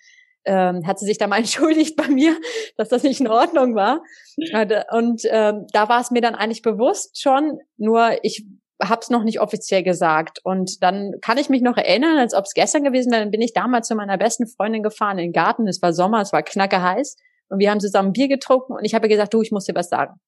[0.46, 2.36] ähm, hat sie sich da mal entschuldigt bei mir,
[2.78, 4.02] dass das nicht in Ordnung war.
[4.92, 8.46] Und ähm, da war es mir dann eigentlich bewusst schon, nur ich
[8.82, 10.40] habe es noch nicht offiziell gesagt.
[10.44, 13.42] Und dann kann ich mich noch erinnern, als ob es gestern gewesen wäre, dann bin
[13.42, 15.68] ich damals zu meiner besten Freundin gefahren in den Garten.
[15.68, 17.18] Es war Sommer, es war knacke heiß.
[17.50, 19.90] Und wir haben zusammen Bier getrunken und ich habe gesagt, du, ich muss dir was
[19.90, 20.20] sagen.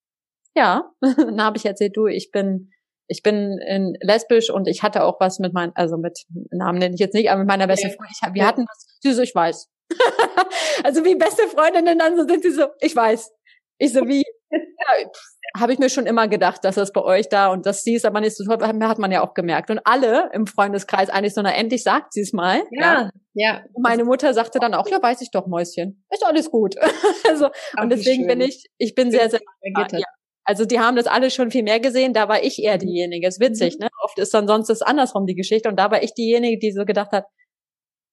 [0.56, 2.72] Ja, dann habe ich erzählt, du, ich bin
[3.12, 6.94] ich bin in lesbisch und ich hatte auch was mit meinem, also mit Namen nenne
[6.96, 8.14] ich jetzt nicht, aber mit meiner besten Freundin.
[8.14, 9.68] Ich, wir hatten was, süß, ich weiß.
[10.84, 13.32] also wie beste Freundinnen dann so sind sie so, ich weiß.
[13.78, 14.24] Ich so, wie?
[14.52, 15.10] ja,
[15.58, 18.06] habe ich mir schon immer gedacht, dass das bei euch da und dass sie es
[18.06, 19.70] aber nicht so toll hat man ja auch gemerkt.
[19.70, 22.64] Und alle im Freundeskreis eigentlich so, na endlich sagt sie es mal.
[22.72, 23.62] Ja, ja.
[23.74, 26.04] Und meine Mutter sagte dann auch, ja, weiß ich doch, Mäuschen.
[26.10, 26.76] Ist alles gut.
[27.28, 27.50] also,
[27.82, 30.04] und deswegen bin ich, ich bin sehr, sehr, ja.
[30.44, 33.28] Also die haben das alle schon viel mehr gesehen, da war ich eher diejenige.
[33.28, 33.86] Ist witzig, mhm.
[33.86, 33.90] ne?
[34.04, 36.84] Oft ist dann sonst das andersrum die Geschichte und da war ich diejenige, die so
[36.84, 37.26] gedacht hat,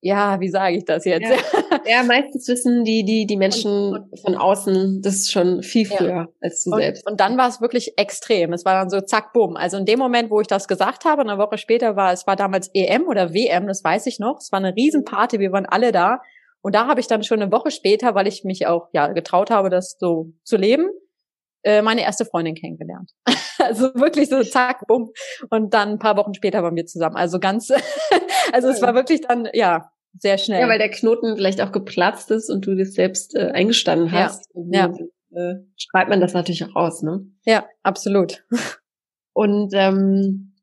[0.01, 1.29] ja, wie sage ich das jetzt?
[1.29, 1.81] Ja.
[1.87, 6.29] ja, meistens wissen die, die, die Menschen von außen das schon viel früher ja.
[6.41, 7.07] als du und, selbst.
[7.07, 8.53] Und dann war es wirklich extrem.
[8.53, 9.57] Es war dann so zack, bumm.
[9.57, 12.37] Also in dem Moment, wo ich das gesagt habe, eine Woche später war, es war
[12.37, 14.39] damals EM oder WM, das weiß ich noch.
[14.39, 16.21] Es war eine Riesenparty, wir waren alle da.
[16.61, 19.51] Und da habe ich dann schon eine Woche später, weil ich mich auch ja getraut
[19.51, 20.91] habe, das so zu leben,
[21.63, 23.13] äh, meine erste Freundin kennengelernt.
[23.65, 25.11] also wirklich so zack, bumm.
[25.51, 27.17] Und dann ein paar Wochen später waren wir zusammen.
[27.17, 27.71] Also ganz,
[28.53, 30.61] also es war wirklich dann, ja, sehr schnell.
[30.61, 34.49] Ja, weil der Knoten vielleicht auch geplatzt ist und du das selbst äh, eingestanden hast.
[34.55, 34.89] Ja.
[34.89, 34.95] ja.
[35.31, 37.27] Äh, schreibt man das natürlich auch raus, ne?
[37.45, 38.45] Ja, absolut.
[39.35, 40.57] Und ähm,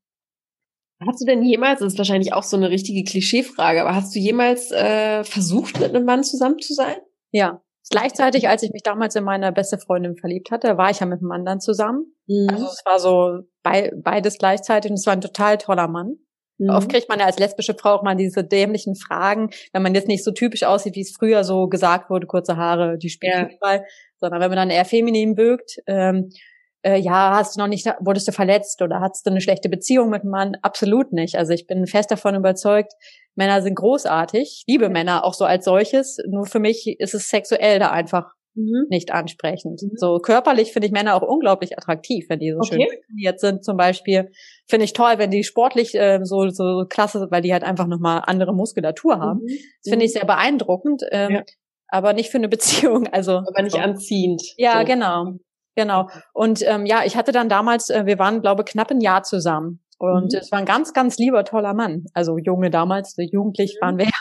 [1.05, 4.19] hast du denn jemals, das ist wahrscheinlich auch so eine richtige Klischeefrage, aber hast du
[4.19, 6.95] jemals äh, versucht, mit einem Mann zusammen zu sein?
[7.31, 7.61] Ja.
[7.89, 11.21] Gleichzeitig, als ich mich damals in meine beste Freundin verliebt hatte, war ich ja mit
[11.21, 12.15] einem dann zusammen.
[12.27, 12.47] Mhm.
[12.49, 16.17] Also es war so be beides gleichzeitig und es war ein total toller Mann.
[16.57, 16.69] Mhm.
[16.69, 20.07] Oft kriegt man ja als lesbische Frau auch mal diese dämlichen Fragen, wenn man jetzt
[20.07, 23.81] nicht so typisch aussieht, wie es früher so gesagt wurde, kurze Haare, die spielen ja.
[24.17, 26.29] sondern wenn man dann eher feminin birgt, ähm,
[26.85, 30.09] äh, ja, hast du noch nicht, wurdest du verletzt oder hast du eine schlechte Beziehung
[30.09, 30.55] mit einem Mann?
[30.61, 31.35] Absolut nicht.
[31.35, 32.93] Also ich bin fest davon überzeugt,
[33.33, 36.17] Männer sind großartig, liebe Männer auch so als solches.
[36.29, 38.85] Nur für mich ist es sexuell da einfach mhm.
[38.89, 39.81] nicht ansprechend.
[39.81, 39.91] Mhm.
[39.95, 42.87] So körperlich finde ich Männer auch unglaublich attraktiv, wenn die so okay.
[42.87, 44.29] schön trainiert sind zum Beispiel.
[44.69, 48.21] Finde ich toll, wenn die sportlich äh, so, so klasse, weil die halt einfach nochmal
[48.27, 49.39] andere Muskulatur haben.
[49.39, 49.57] Mhm.
[49.83, 50.19] Das finde ich mhm.
[50.19, 51.01] sehr beeindruckend.
[51.11, 51.43] Ähm, ja.
[51.87, 53.37] Aber nicht für eine Beziehung, also.
[53.37, 53.79] Aber nicht so.
[53.79, 54.43] anziehend.
[54.57, 54.85] Ja, so.
[54.85, 55.33] genau.
[55.75, 56.09] Genau.
[56.33, 59.83] Und ähm, ja, ich hatte dann damals, äh, wir waren, glaube knapp ein Jahr zusammen.
[59.97, 60.39] Und mhm.
[60.39, 62.05] es war ein ganz, ganz lieber, toller Mann.
[62.13, 64.11] Also junge damals, jugendlich waren wir ja.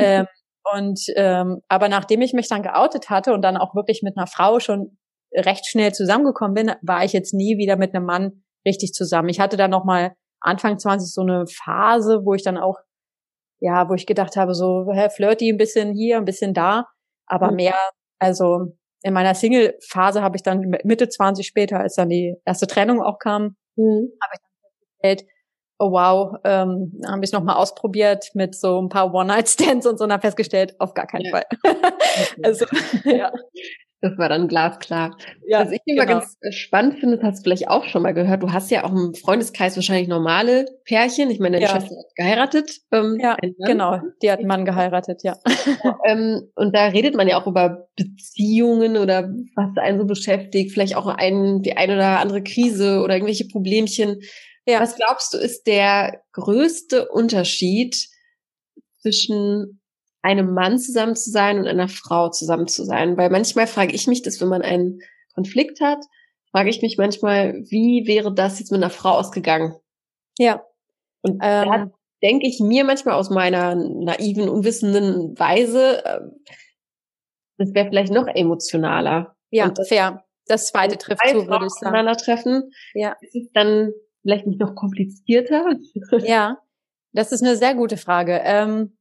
[0.00, 0.28] Ähm,
[0.76, 4.28] und ähm, aber nachdem ich mich dann geoutet hatte und dann auch wirklich mit einer
[4.28, 4.96] Frau schon
[5.34, 9.28] recht schnell zusammengekommen bin, war ich jetzt nie wieder mit einem Mann richtig zusammen.
[9.28, 12.76] Ich hatte dann noch mal Anfang 20 so eine Phase, wo ich dann auch
[13.60, 16.86] ja, wo ich gedacht habe, so hä, flirty ein bisschen hier, ein bisschen da,
[17.26, 17.56] aber mhm.
[17.56, 17.78] mehr,
[18.18, 23.02] also in meiner Single-Phase habe ich dann Mitte 20 später, als dann die erste Trennung
[23.02, 24.12] auch kam, mhm.
[24.22, 25.30] habe ich dann festgestellt,
[25.78, 30.12] oh wow, ähm, habe ich nochmal ausprobiert mit so ein paar One-Night-Stands und so und
[30.12, 31.30] habe festgestellt, auf gar keinen ja.
[31.30, 31.44] Fall.
[32.42, 32.66] also,
[33.04, 33.32] ja.
[34.00, 35.16] Das war dann glasklar.
[35.44, 36.20] Ja, Was ich immer genau.
[36.20, 38.84] ganz äh, spannend finde, das hast du vielleicht auch schon mal gehört, du hast ja
[38.84, 41.30] auch im Freundeskreis wahrscheinlich normale Pärchen.
[41.30, 41.72] Ich meine, deine ja.
[41.72, 42.70] Schwester hat geheiratet.
[42.92, 44.00] Ähm, ja, genau.
[44.22, 45.36] Die hat einen Mann geheiratet, ja.
[46.06, 50.94] ähm, und da redet man ja auch über Beziehungen oder was einen so beschäftigt, vielleicht
[50.94, 54.20] auch ein, die eine oder andere Krise oder irgendwelche Problemchen.
[54.64, 54.80] Ja.
[54.80, 57.96] Was glaubst du, ist der größte Unterschied
[59.00, 59.80] zwischen
[60.28, 63.16] einem Mann zusammen zu sein und einer Frau zusammen zu sein?
[63.16, 65.00] Weil manchmal frage ich mich das, wenn man einen
[65.34, 66.04] Konflikt hat,
[66.50, 69.74] frage ich mich manchmal, wie wäre das jetzt mit einer Frau ausgegangen?
[70.38, 70.62] Ja.
[71.22, 71.90] Und ähm, da
[72.22, 76.20] denke ich mir manchmal aus meiner naiven, unwissenden Weise, äh,
[77.56, 79.34] das wäre vielleicht noch emotionaler.
[79.50, 80.24] Ja, das, fair.
[80.46, 82.16] Das zweite trifft zu, würde ich sagen.
[82.16, 83.16] treffen, ja.
[83.20, 85.64] ist es dann vielleicht nicht noch komplizierter?
[86.24, 86.58] Ja,
[87.12, 88.40] das ist eine sehr gute Frage.
[88.44, 88.97] Ähm,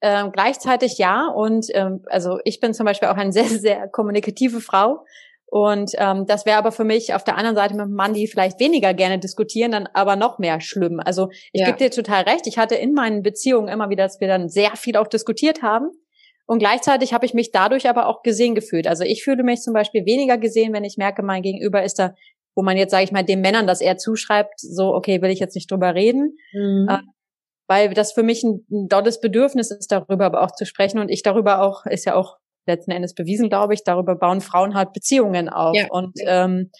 [0.00, 1.28] ähm, gleichzeitig ja.
[1.28, 5.04] Und ähm, also ich bin zum Beispiel auch eine sehr, sehr kommunikative Frau.
[5.48, 8.26] Und ähm, das wäre aber für mich auf der anderen Seite mit einem Mann, die
[8.26, 11.00] vielleicht weniger gerne diskutieren, dann aber noch mehr schlimm.
[11.00, 11.66] Also ich ja.
[11.66, 12.46] gebe dir total recht.
[12.48, 15.90] Ich hatte in meinen Beziehungen immer wieder, dass wir dann sehr viel auch diskutiert haben.
[16.46, 18.86] Und gleichzeitig habe ich mich dadurch aber auch gesehen gefühlt.
[18.86, 22.14] Also ich fühle mich zum Beispiel weniger gesehen, wenn ich merke, mein Gegenüber ist da
[22.56, 25.38] wo man jetzt, sage ich mal, den Männern das eher zuschreibt, so, okay, will ich
[25.38, 26.38] jetzt nicht drüber reden.
[26.52, 26.88] Mhm.
[26.88, 26.98] Äh,
[27.66, 30.98] weil das für mich ein, ein dolles Bedürfnis ist, darüber aber auch zu sprechen.
[30.98, 32.36] Und ich darüber auch, ist ja auch
[32.66, 35.76] letzten Endes bewiesen, glaube ich, darüber bauen Frauen halt Beziehungen auf.
[35.76, 35.86] Ja.
[35.90, 36.70] Und ähm,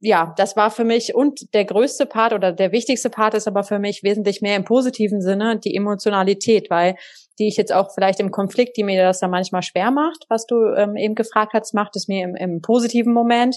[0.00, 3.64] ja, das war für mich und der größte Part oder der wichtigste Part ist aber
[3.64, 6.94] für mich wesentlich mehr im positiven Sinne die Emotionalität, weil
[7.38, 10.46] die ich jetzt auch vielleicht im Konflikt, die mir das da manchmal schwer macht, was
[10.46, 13.56] du ähm, eben gefragt hast, macht es mir im, im positiven Moment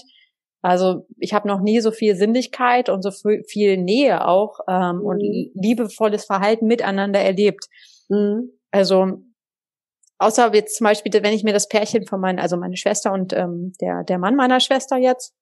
[0.62, 5.04] also ich habe noch nie so viel Sinnlichkeit und so viel Nähe auch ähm, mhm.
[5.04, 5.20] und
[5.54, 7.66] liebevolles Verhalten miteinander erlebt.
[8.08, 8.52] Mhm.
[8.70, 9.22] Also
[10.18, 13.32] außer jetzt zum Beispiel, wenn ich mir das Pärchen von meinen, also meine Schwester und
[13.32, 15.34] ähm, der der Mann meiner Schwester jetzt,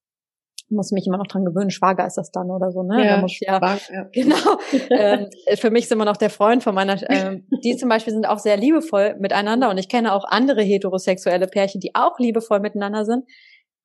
[0.70, 3.04] muss mich immer noch dran gewöhnen, Schwager ist das dann oder so, ne?
[3.04, 4.04] Ja, muss, ja, ja.
[4.12, 4.58] genau.
[4.90, 8.26] ähm, für mich ist immer noch der Freund von meiner, ähm, die zum Beispiel sind
[8.26, 13.04] auch sehr liebevoll miteinander und ich kenne auch andere heterosexuelle Pärchen, die auch liebevoll miteinander
[13.04, 13.24] sind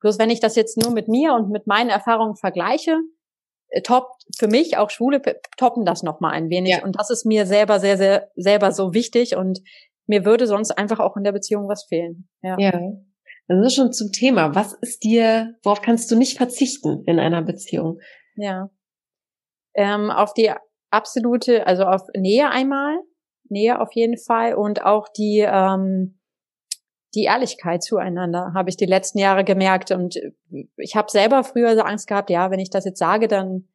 [0.05, 2.99] Bloß wenn ich das jetzt nur mit mir und mit meinen Erfahrungen vergleiche,
[3.69, 5.19] äh, top für mich auch Schwule
[5.57, 6.83] toppen das noch mal ein wenig ja.
[6.83, 9.63] und das ist mir selber sehr sehr selber so wichtig und
[10.05, 12.29] mir würde sonst einfach auch in der Beziehung was fehlen.
[12.43, 12.55] Ja.
[12.59, 12.79] ja.
[13.47, 14.53] Das ist schon zum Thema.
[14.53, 17.97] Was ist dir, worauf kannst du nicht verzichten in einer Beziehung?
[18.35, 18.69] Ja.
[19.73, 20.51] Ähm, auf die
[20.91, 22.99] absolute, also auf Nähe einmal,
[23.49, 26.19] Nähe auf jeden Fall und auch die ähm,
[27.15, 30.19] die Ehrlichkeit zueinander habe ich die letzten Jahre gemerkt und
[30.77, 33.67] ich habe selber früher so Angst gehabt, ja, wenn ich das jetzt sage, dann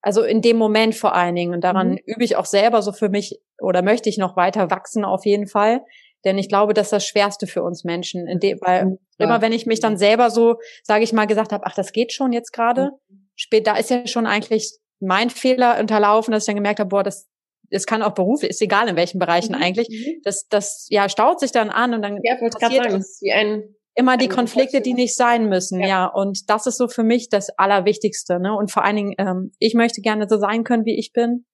[0.00, 1.98] also in dem Moment vor allen Dingen und daran mhm.
[2.04, 5.48] übe ich auch selber so für mich oder möchte ich noch weiter wachsen auf jeden
[5.48, 5.80] Fall,
[6.24, 8.98] denn ich glaube, das ist das Schwerste für uns Menschen, dem, weil mhm.
[9.18, 12.12] immer wenn ich mich dann selber so, sage ich mal, gesagt habe, ach, das geht
[12.12, 13.30] schon jetzt gerade, mhm.
[13.34, 17.02] spät, da ist ja schon eigentlich mein Fehler unterlaufen, dass ich dann gemerkt habe, boah,
[17.02, 17.28] das
[17.70, 19.62] es kann auch beruflich, ist egal in welchen Bereichen mhm.
[19.62, 19.88] eigentlich.
[19.88, 20.20] Mhm.
[20.24, 24.16] Das, das ja staut sich dann an und dann ja, passiert sagen, wie ein, immer
[24.16, 25.80] die Konflikte, die nicht sein müssen.
[25.80, 25.86] Ja.
[25.86, 26.06] ja.
[26.06, 28.38] und das ist so für mich das Allerwichtigste.
[28.40, 28.54] Ne?
[28.54, 31.44] Und vor allen Dingen, ähm, ich möchte gerne so sein können, wie ich bin.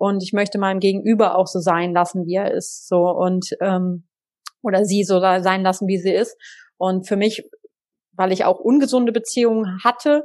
[0.00, 2.86] Und ich möchte meinem Gegenüber auch so sein lassen, wie er ist.
[2.86, 4.06] So und ähm,
[4.62, 6.36] oder sie so sein lassen, wie sie ist.
[6.76, 7.48] Und für mich,
[8.12, 10.22] weil ich auch ungesunde Beziehungen hatte,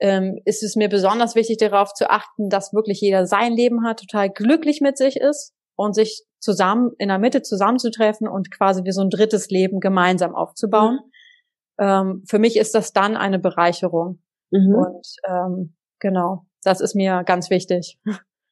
[0.00, 4.00] ähm, ist es mir besonders wichtig, darauf zu achten, dass wirklich jeder sein Leben hat,
[4.00, 8.92] total glücklich mit sich ist und sich zusammen in der Mitte zusammenzutreffen und quasi wie
[8.92, 11.00] so ein drittes Leben gemeinsam aufzubauen.
[11.78, 11.84] Mhm.
[11.84, 14.20] Ähm, für mich ist das dann eine Bereicherung.
[14.50, 14.74] Mhm.
[14.74, 17.98] Und ähm, genau, das ist mir ganz wichtig.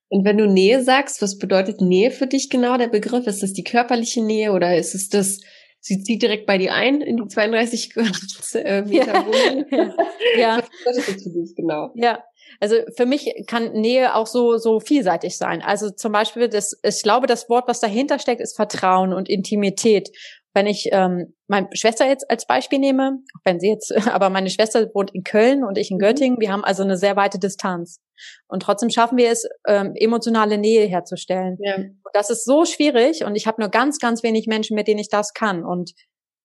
[0.08, 3.26] Und wenn du Nähe sagst, was bedeutet Nähe für dich genau, der Begriff?
[3.26, 5.40] Ist das die körperliche Nähe oder ist es das
[5.86, 7.96] sie zieht direkt bei dir ein in die 32
[8.54, 9.66] äh, Meter Wohnung.
[10.36, 10.38] Ja.
[10.38, 10.56] ja.
[10.56, 11.92] Was bedeutet das für dich genau?
[11.94, 12.24] Ja.
[12.58, 15.62] Also für mich kann Nähe auch so so vielseitig sein.
[15.62, 20.10] Also zum Beispiel, das, ich glaube, das Wort, was dahinter steckt, ist Vertrauen und Intimität.
[20.56, 24.88] Wenn ich ähm, meine Schwester jetzt als Beispiel nehme, wenn sie jetzt, aber meine Schwester
[24.94, 26.00] wohnt in Köln und ich in mhm.
[26.00, 28.00] Göttingen, wir haben also eine sehr weite Distanz.
[28.48, 31.58] Und trotzdem schaffen wir es, ähm, emotionale Nähe herzustellen.
[31.60, 31.76] Ja.
[31.76, 34.98] Und das ist so schwierig und ich habe nur ganz, ganz wenig Menschen, mit denen
[34.98, 35.62] ich das kann.
[35.62, 35.92] Und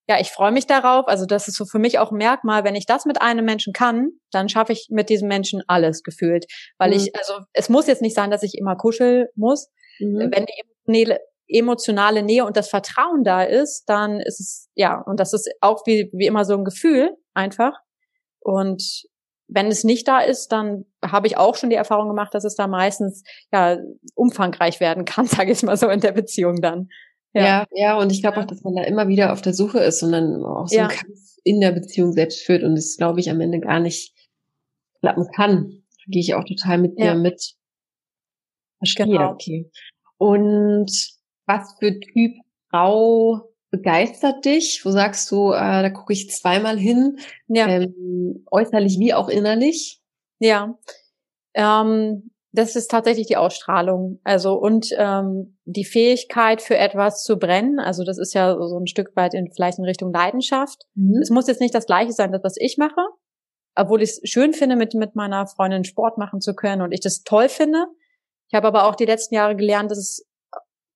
[0.10, 1.08] ja, ich freue mich darauf.
[1.08, 3.72] Also das ist so für mich auch ein Merkmal, wenn ich das mit einem Menschen
[3.72, 6.48] kann, dann schaffe ich mit diesem Menschen alles gefühlt.
[6.78, 6.98] Weil mhm.
[6.98, 9.70] ich, also es muss jetzt nicht sein, dass ich immer kuscheln muss.
[10.00, 10.32] Mhm.
[10.34, 11.16] Wenn die
[11.52, 15.86] emotionale Nähe und das Vertrauen da ist, dann ist es, ja, und das ist auch
[15.86, 17.74] wie, wie immer so ein Gefühl einfach.
[18.40, 19.04] Und
[19.48, 22.56] wenn es nicht da ist, dann habe ich auch schon die Erfahrung gemacht, dass es
[22.56, 23.78] da meistens ja
[24.16, 26.90] umfangreich werden kann, sage ich mal so in der Beziehung dann.
[27.34, 29.80] Ja, ja, ja und ich glaube auch, dass man da immer wieder auf der Suche
[29.80, 30.88] ist und dann auch so ja.
[30.88, 34.14] einen Kampf in der Beziehung selbst führt und es, glaube ich, am Ende gar nicht
[35.02, 35.84] klappen kann.
[35.98, 37.56] Da gehe ich auch total mit dir mit.
[38.78, 39.32] Verstehe, genau.
[39.32, 39.70] okay.
[40.18, 40.92] Und
[41.52, 42.36] was für Typ
[42.70, 44.82] Frau begeistert dich?
[44.84, 47.68] Wo sagst du, äh, da gucke ich zweimal hin, ja.
[47.68, 50.02] ähm, äußerlich wie auch innerlich?
[50.40, 50.78] Ja,
[51.54, 57.80] ähm, das ist tatsächlich die Ausstrahlung, also und ähm, die Fähigkeit für etwas zu brennen.
[57.80, 60.84] Also das ist ja so ein Stück weit in vielleicht in Richtung Leidenschaft.
[60.96, 61.20] Mhm.
[61.22, 63.02] Es muss jetzt nicht das Gleiche sein, das was ich mache,
[63.76, 67.00] obwohl ich es schön finde, mit mit meiner Freundin Sport machen zu können und ich
[67.00, 67.86] das toll finde.
[68.50, 70.28] Ich habe aber auch die letzten Jahre gelernt, dass es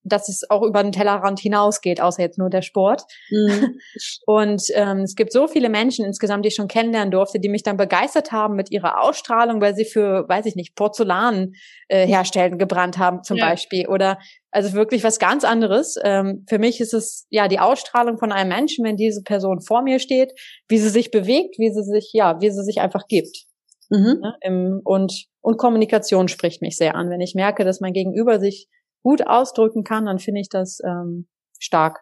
[0.05, 3.03] dass es auch über den Tellerrand hinausgeht, außer jetzt nur der Sport.
[3.29, 3.79] Mhm.
[4.25, 7.63] Und ähm, es gibt so viele Menschen insgesamt, die ich schon kennenlernen durfte, die mich
[7.63, 11.53] dann begeistert haben mit ihrer Ausstrahlung, weil sie für, weiß ich nicht, Porzellan
[11.87, 13.49] äh, herstellen gebrannt haben zum ja.
[13.49, 13.87] Beispiel.
[13.87, 14.19] Oder
[14.51, 15.95] also wirklich was ganz anderes.
[16.03, 19.81] Ähm, für mich ist es ja die Ausstrahlung von einem Menschen, wenn diese Person vor
[19.81, 20.31] mir steht,
[20.69, 23.45] wie sie sich bewegt, wie sie sich, ja, wie sie sich einfach gibt.
[23.89, 24.21] Mhm.
[24.23, 27.09] Ja, im, und, und Kommunikation spricht mich sehr an.
[27.09, 28.67] Wenn ich merke, dass mein Gegenüber sich
[29.05, 31.27] gut ausdrücken kann, dann finde ich das ähm,
[31.59, 31.99] stark.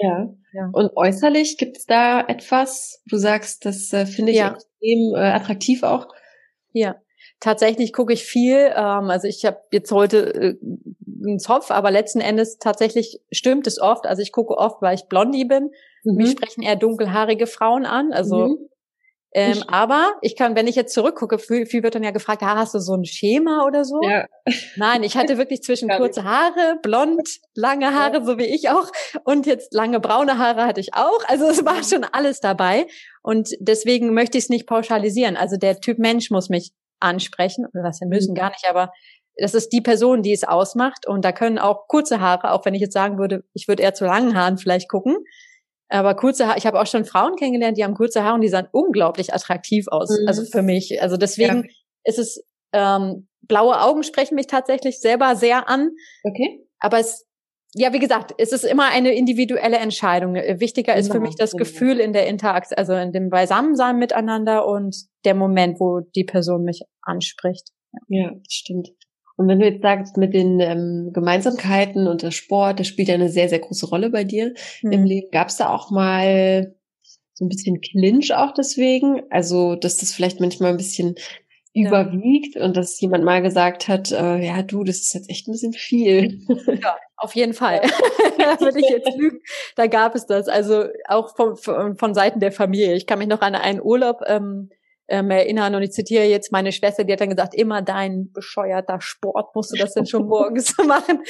[0.00, 0.34] Ja.
[0.54, 0.70] ja.
[0.72, 4.54] Und äußerlich gibt es da etwas, du sagst, das äh, finde ich ja.
[4.54, 6.08] extrem äh, attraktiv auch.
[6.72, 6.96] Ja.
[7.40, 8.72] Tatsächlich gucke ich viel.
[8.74, 10.54] Ähm, also ich habe jetzt heute äh,
[11.26, 14.06] einen Zopf, aber letzten Endes tatsächlich stimmt es oft.
[14.06, 15.72] Also ich gucke oft, weil ich Blondie bin.
[16.04, 16.14] Mhm.
[16.14, 18.14] Mich sprechen eher dunkelhaarige Frauen an.
[18.14, 18.68] Also mhm.
[19.32, 22.56] Ähm, aber ich kann, wenn ich jetzt zurückgucke, viel, viel wird dann ja gefragt, ah,
[22.56, 24.00] hast du so ein Schema oder so?
[24.02, 24.26] Ja.
[24.76, 28.24] Nein, ich hatte wirklich zwischen kurze Haare, blond, lange Haare, ja.
[28.24, 28.90] so wie ich auch,
[29.24, 31.22] und jetzt lange braune Haare hatte ich auch.
[31.26, 32.86] Also es war schon alles dabei.
[33.22, 35.36] Und deswegen möchte ich es nicht pauschalisieren.
[35.36, 38.36] Also der Typ Mensch muss mich ansprechen, oder was wir müssen mhm.
[38.36, 38.90] gar nicht, aber
[39.36, 41.06] das ist die Person, die es ausmacht.
[41.06, 43.92] Und da können auch kurze Haare, auch wenn ich jetzt sagen würde, ich würde eher
[43.92, 45.18] zu langen Haaren vielleicht gucken,
[45.88, 48.48] aber kurze Haare, ich habe auch schon Frauen kennengelernt, die haben kurze Haare und die
[48.48, 50.10] sahen unglaublich attraktiv aus.
[50.10, 50.28] Mhm.
[50.28, 51.00] Also für mich.
[51.00, 51.70] Also deswegen ja.
[52.04, 55.90] ist es, ähm, blaue Augen sprechen mich tatsächlich selber sehr an.
[56.24, 56.66] Okay.
[56.80, 57.24] Aber es,
[57.74, 60.34] ja, wie gesagt, es ist immer eine individuelle Entscheidung.
[60.34, 61.64] Wichtiger ist für mich das genau.
[61.64, 66.64] Gefühl in der Interaktion, also in dem Beisammensein miteinander und der Moment, wo die Person
[66.64, 67.68] mich anspricht.
[68.08, 68.90] Ja, das stimmt.
[69.36, 73.14] Und wenn du jetzt sagst, mit den ähm, Gemeinsamkeiten und der Sport, das spielt ja
[73.14, 74.92] eine sehr, sehr große Rolle bei dir hm.
[74.92, 75.28] im Leben.
[75.30, 76.74] Gab es da auch mal
[77.34, 79.22] so ein bisschen Clinch auch deswegen?
[79.30, 81.16] Also, dass das vielleicht manchmal ein bisschen
[81.74, 81.88] ja.
[81.88, 85.52] überwiegt und dass jemand mal gesagt hat, äh, ja du, das ist jetzt echt ein
[85.52, 86.40] bisschen viel.
[86.82, 87.82] Ja, auf jeden Fall.
[88.38, 89.40] da würde ich jetzt lügen.
[89.76, 90.48] Da gab es das.
[90.48, 92.94] Also auch von, von, von Seiten der Familie.
[92.94, 94.70] Ich kann mich noch an einen Urlaub ähm,
[95.08, 99.00] ähm, erinnern und ich zitiere jetzt meine Schwester, die hat dann gesagt, immer dein bescheuerter
[99.00, 101.20] Sport musst du das denn schon morgens machen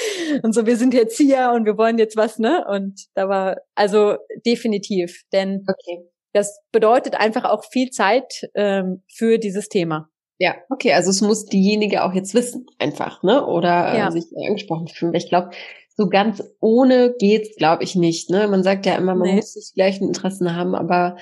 [0.43, 2.65] und so, wir sind jetzt hier und wir wollen jetzt was, ne?
[2.69, 6.09] Und da war, also definitiv, denn okay.
[6.33, 10.09] das bedeutet einfach auch viel Zeit ähm, für dieses Thema.
[10.39, 13.47] Ja, okay, also es muss diejenige auch jetzt wissen, einfach, ne?
[13.47, 14.11] Oder äh, ja.
[14.11, 15.15] sich angesprochen fühlen.
[15.15, 15.51] Ich glaube,
[15.97, 18.29] so ganz ohne geht's, glaube ich, nicht.
[18.31, 18.47] Ne?
[18.49, 19.37] Man sagt ja immer, man nee.
[19.37, 21.17] muss die gleichen Interessen haben, aber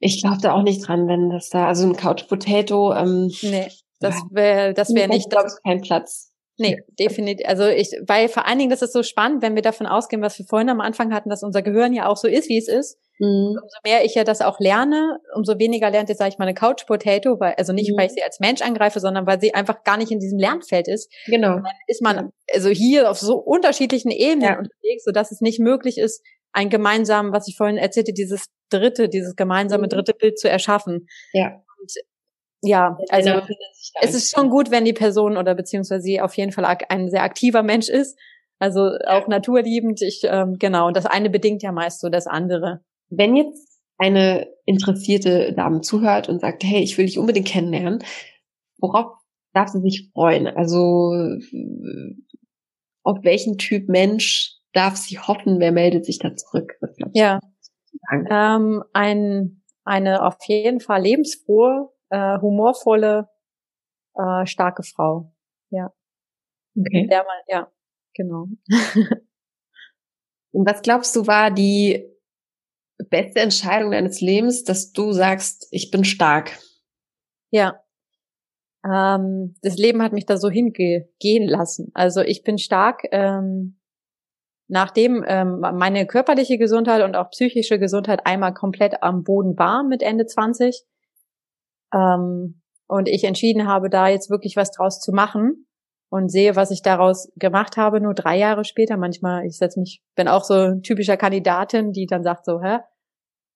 [0.00, 3.68] ich glaube da auch nicht dran, wenn das da, also ein Couch Potato, ähm, nee,
[4.00, 5.30] das wäre das wäre nicht.
[5.30, 6.30] glaube ich, kein Platz.
[6.60, 7.46] Nee, definitiv.
[7.48, 10.38] Also ich, weil vor allen Dingen, das ist so spannend, wenn wir davon ausgehen, was
[10.38, 12.98] wir vorhin am Anfang hatten, dass unser Gehirn ja auch so ist, wie es ist.
[13.18, 13.56] Mhm.
[13.62, 16.54] Umso mehr ich ja das auch lerne, umso weniger lernt jetzt, sage ich mal, eine
[16.54, 17.96] Couch Potato, weil, also nicht, mhm.
[17.96, 20.86] weil ich sie als Mensch angreife, sondern weil sie einfach gar nicht in diesem Lernfeld
[20.86, 21.10] ist.
[21.26, 21.56] Genau.
[21.56, 24.58] dann ist man also hier auf so unterschiedlichen Ebenen ja.
[24.58, 26.22] unterwegs, so dass es nicht möglich ist,
[26.52, 29.90] ein gemeinsames, was ich vorhin erzählte, dieses dritte, dieses gemeinsame mhm.
[29.90, 31.06] dritte Bild zu erschaffen.
[31.32, 31.62] Ja.
[31.80, 31.92] Und
[32.62, 33.40] ja, also
[34.02, 37.22] es ist schon gut, wenn die Person oder beziehungsweise sie auf jeden Fall ein sehr
[37.22, 38.18] aktiver Mensch ist.
[38.58, 40.02] Also auch naturliebend.
[40.02, 40.86] Ich ähm, genau.
[40.86, 42.84] Und das eine bedingt ja meist so das andere.
[43.08, 48.04] Wenn jetzt eine interessierte Dame zuhört und sagt, hey, ich will dich unbedingt kennenlernen,
[48.78, 49.12] worauf
[49.54, 50.46] darf sie sich freuen?
[50.46, 51.12] Also
[53.02, 55.60] auf welchen Typ Mensch darf sie hoffen?
[55.60, 56.78] Wer meldet sich da zurück?
[57.12, 57.40] ja,
[58.30, 63.28] ähm, ein, eine auf jeden Fall lebensfrohe äh, humorvolle,
[64.14, 65.32] äh, starke Frau.
[65.70, 65.92] Ja.
[66.78, 67.06] Okay.
[67.08, 67.72] Der mal, ja,
[68.14, 68.46] genau.
[70.52, 72.06] Und was glaubst du war die
[73.08, 76.58] beste Entscheidung deines Lebens, dass du sagst, ich bin stark?
[77.50, 77.82] Ja.
[78.84, 81.90] Ähm, das Leben hat mich da so hingehen lassen.
[81.94, 83.04] Also ich bin stark.
[83.12, 83.79] Ähm,
[84.70, 90.02] nachdem ähm, meine körperliche Gesundheit und auch psychische Gesundheit einmal komplett am Boden war mit
[90.02, 90.84] Ende 20,
[91.92, 95.66] ähm, und ich entschieden habe, da jetzt wirklich was draus zu machen
[96.10, 98.96] und sehe, was ich daraus gemacht habe, nur drei Jahre später.
[98.96, 102.78] Manchmal, ich setze mich, bin auch so ein typischer Kandidatin, die dann sagt so, hä,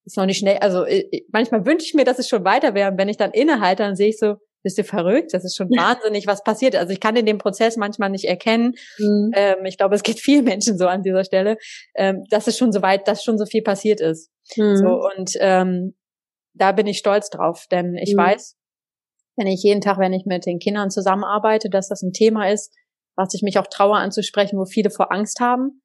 [0.04, 0.58] ist noch nicht schnell.
[0.58, 2.92] Also ich, manchmal wünsche ich mir, dass es schon weiter wäre.
[2.92, 5.32] Und wenn ich dann innehalte, dann sehe ich so, bist du verrückt?
[5.32, 6.74] Das ist schon wahnsinnig, was passiert.
[6.74, 8.74] Also ich kann in dem Prozess manchmal nicht erkennen.
[8.98, 9.30] Mhm.
[9.34, 11.58] Ähm, ich glaube, es geht vielen Menschen so an dieser Stelle,
[11.94, 14.30] ähm, dass es schon so weit, dass schon so viel passiert ist.
[14.56, 14.76] Mhm.
[14.76, 15.94] So und ähm,
[16.54, 18.22] da bin ich stolz drauf, denn ich mhm.
[18.22, 18.56] weiß,
[19.36, 22.72] wenn ich jeden Tag, wenn ich mit den Kindern zusammenarbeite, dass das ein Thema ist,
[23.16, 25.82] was ich mich auch traue anzusprechen, wo viele vor Angst haben.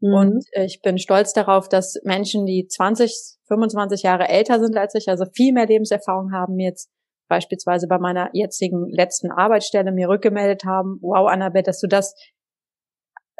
[0.00, 0.14] Mhm.
[0.14, 5.08] Und ich bin stolz darauf, dass Menschen, die 20, 25 Jahre älter sind als ich,
[5.08, 6.90] also viel mehr Lebenserfahrung haben, jetzt
[7.32, 12.14] beispielsweise bei meiner jetzigen letzten Arbeitsstelle mir rückgemeldet haben, wow, Annabeth, dass du das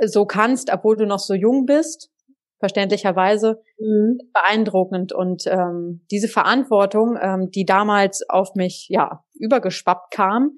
[0.03, 2.11] so kannst, obwohl du noch so jung bist
[2.59, 4.19] verständlicherweise mhm.
[4.33, 5.13] beeindruckend.
[5.13, 10.57] Und ähm, diese Verantwortung, ähm, die damals auf mich ja übergeschwappt kam,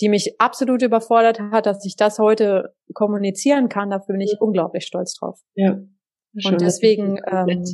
[0.00, 4.38] die mich absolut überfordert hat, dass ich das heute kommunizieren kann, dafür bin ich ja.
[4.40, 5.40] unglaublich stolz drauf.
[5.54, 5.78] Ja.
[6.36, 7.64] Schön, Und deswegen ähm,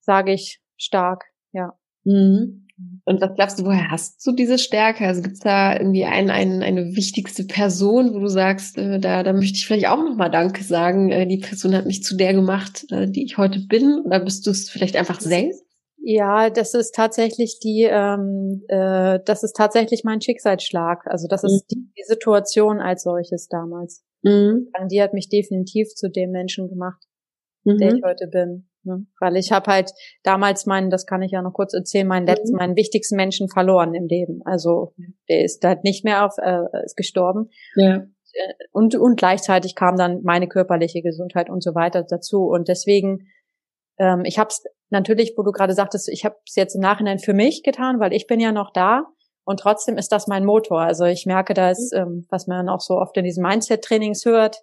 [0.00, 1.78] sage ich stark, ja.
[2.04, 2.66] Mhm.
[3.04, 5.06] Und was glaubst du, woher hast du diese Stärke?
[5.06, 9.22] Also gibt es da irgendwie ein, ein, eine wichtigste Person, wo du sagst, äh, da,
[9.22, 11.10] da möchte ich vielleicht auch nochmal Danke sagen.
[11.10, 14.02] Äh, die Person hat mich zu der gemacht, äh, die ich heute bin.
[14.04, 15.64] Oder bist du es vielleicht einfach selbst?
[16.02, 21.06] Ja, das ist tatsächlich die, ähm, äh, das ist tatsächlich mein Schicksalsschlag.
[21.06, 21.66] Also das ist mhm.
[21.70, 24.02] die, die, Situation als solches damals.
[24.22, 24.68] Mhm.
[24.90, 27.02] Die hat mich definitiv zu dem Menschen gemacht,
[27.64, 27.78] mhm.
[27.78, 28.69] der ich heute bin.
[28.84, 29.06] Ne?
[29.20, 32.52] Weil ich habe halt damals meinen, das kann ich ja noch kurz erzählen, meinen letzten,
[32.52, 32.58] mhm.
[32.58, 34.40] meinen wichtigsten Menschen verloren im Leben.
[34.44, 34.94] Also
[35.28, 37.50] der ist halt nicht mehr auf, äh, ist gestorben.
[37.76, 37.96] Ja.
[37.96, 42.44] Äh, und, und gleichzeitig kam dann meine körperliche Gesundheit und so weiter dazu.
[42.44, 43.28] Und deswegen,
[43.98, 47.18] ähm, ich habe es natürlich, wo du gerade sagtest, ich habe es jetzt im Nachhinein
[47.18, 49.06] für mich getan, weil ich bin ja noch da.
[49.44, 50.80] Und trotzdem ist das mein Motor.
[50.80, 51.98] Also ich merke, dass, mhm.
[51.98, 54.62] ähm, was man auch so oft in diesen Mindset-Trainings hört,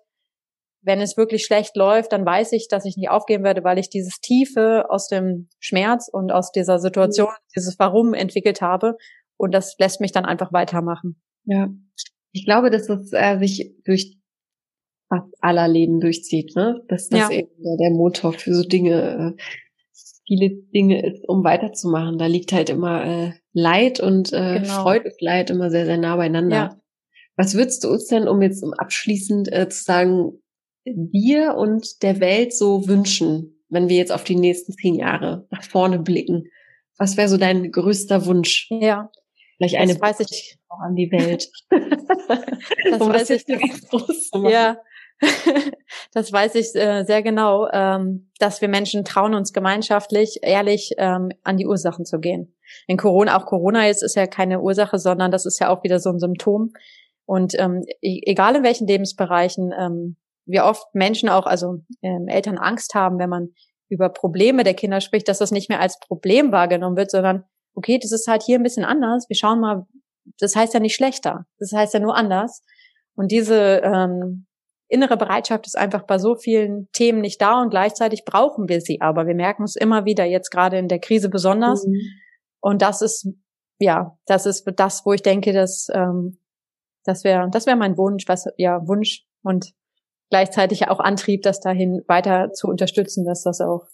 [0.81, 3.89] wenn es wirklich schlecht läuft, dann weiß ich, dass ich nicht aufgeben werde, weil ich
[3.89, 7.51] dieses Tiefe aus dem Schmerz und aus dieser Situation, mhm.
[7.55, 8.97] dieses Warum entwickelt habe.
[9.37, 11.21] Und das lässt mich dann einfach weitermachen.
[11.45, 11.69] Ja.
[12.31, 14.17] Ich glaube, dass es äh, sich durch
[15.09, 16.81] fast aller Leben durchzieht, ne?
[16.87, 17.31] Dass das ja.
[17.31, 17.49] eben
[17.79, 19.41] der Motor für so Dinge, äh,
[20.25, 22.17] viele Dinge ist, um weiterzumachen.
[22.17, 24.83] Da liegt halt immer äh, Leid und äh, genau.
[24.83, 26.55] Freude und Leid immer sehr, sehr nah beieinander.
[26.55, 26.81] Ja.
[27.37, 30.33] Was würdest du uns denn, um jetzt um abschließend äh, zu sagen,
[30.95, 35.63] dir und der Welt so wünschen, wenn wir jetzt auf die nächsten zehn Jahre nach
[35.63, 36.45] vorne blicken?
[36.97, 38.67] Was wäre so dein größter Wunsch?
[38.69, 39.09] Ja.
[39.57, 41.49] Vielleicht eine das weiß ich auch an die Welt.
[41.69, 44.51] das um weiß das ich ganz groß zu machen.
[44.51, 44.77] Ja.
[46.13, 51.29] das weiß ich äh, sehr genau, ähm, dass wir Menschen trauen, uns gemeinschaftlich ehrlich ähm,
[51.43, 52.55] an die Ursachen zu gehen.
[52.85, 55.99] In Corona, auch Corona jetzt ist ja keine Ursache, sondern das ist ja auch wieder
[55.99, 56.71] so ein Symptom.
[57.25, 60.17] Und ähm, e-, egal in welchen Lebensbereichen, ähm,
[60.47, 63.49] wie oft Menschen auch, also ähm, Eltern Angst haben, wenn man
[63.89, 67.43] über Probleme der Kinder spricht, dass das nicht mehr als Problem wahrgenommen wird, sondern
[67.75, 69.29] okay, das ist halt hier ein bisschen anders.
[69.29, 69.85] Wir schauen mal,
[70.39, 72.63] das heißt ja nicht schlechter, das heißt ja nur anders.
[73.15, 74.45] Und diese ähm,
[74.89, 79.01] innere Bereitschaft ist einfach bei so vielen Themen nicht da und gleichzeitig brauchen wir sie.
[79.01, 81.85] Aber wir merken es immer wieder, jetzt gerade in der Krise besonders.
[81.85, 81.99] Mhm.
[82.59, 83.27] Und das ist,
[83.79, 86.39] ja, das ist das, wo ich denke, dass ähm,
[87.03, 89.73] das wäre, das wäre mein Wunsch, was ja Wunsch und
[90.29, 93.85] gleichzeitig auch Antrieb, das dahin weiter zu unterstützen, dass das auch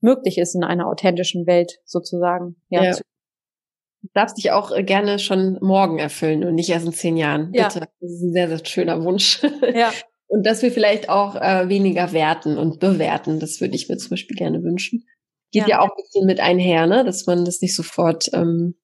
[0.00, 2.56] möglich ist in einer authentischen Welt sozusagen.
[2.68, 2.84] Ja.
[2.84, 2.92] ja.
[2.92, 7.52] Du darfst dich auch äh, gerne schon morgen erfüllen und nicht erst in zehn Jahren.
[7.54, 7.68] Ja.
[7.68, 7.88] Bitte.
[8.00, 9.42] Das ist ein sehr, sehr schöner Wunsch.
[9.74, 9.92] Ja.
[10.26, 14.10] Und dass wir vielleicht auch äh, weniger werten und bewerten, das würde ich mir zum
[14.10, 15.04] Beispiel gerne wünschen.
[15.50, 17.04] Geht ja, ja auch ein bisschen mit einher, ne?
[17.04, 18.74] dass man das nicht sofort ähm,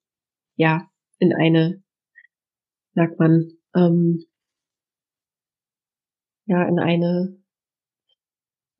[0.56, 1.82] ja in eine,
[2.94, 4.26] sagt man, ähm,
[6.48, 7.38] ja, in eine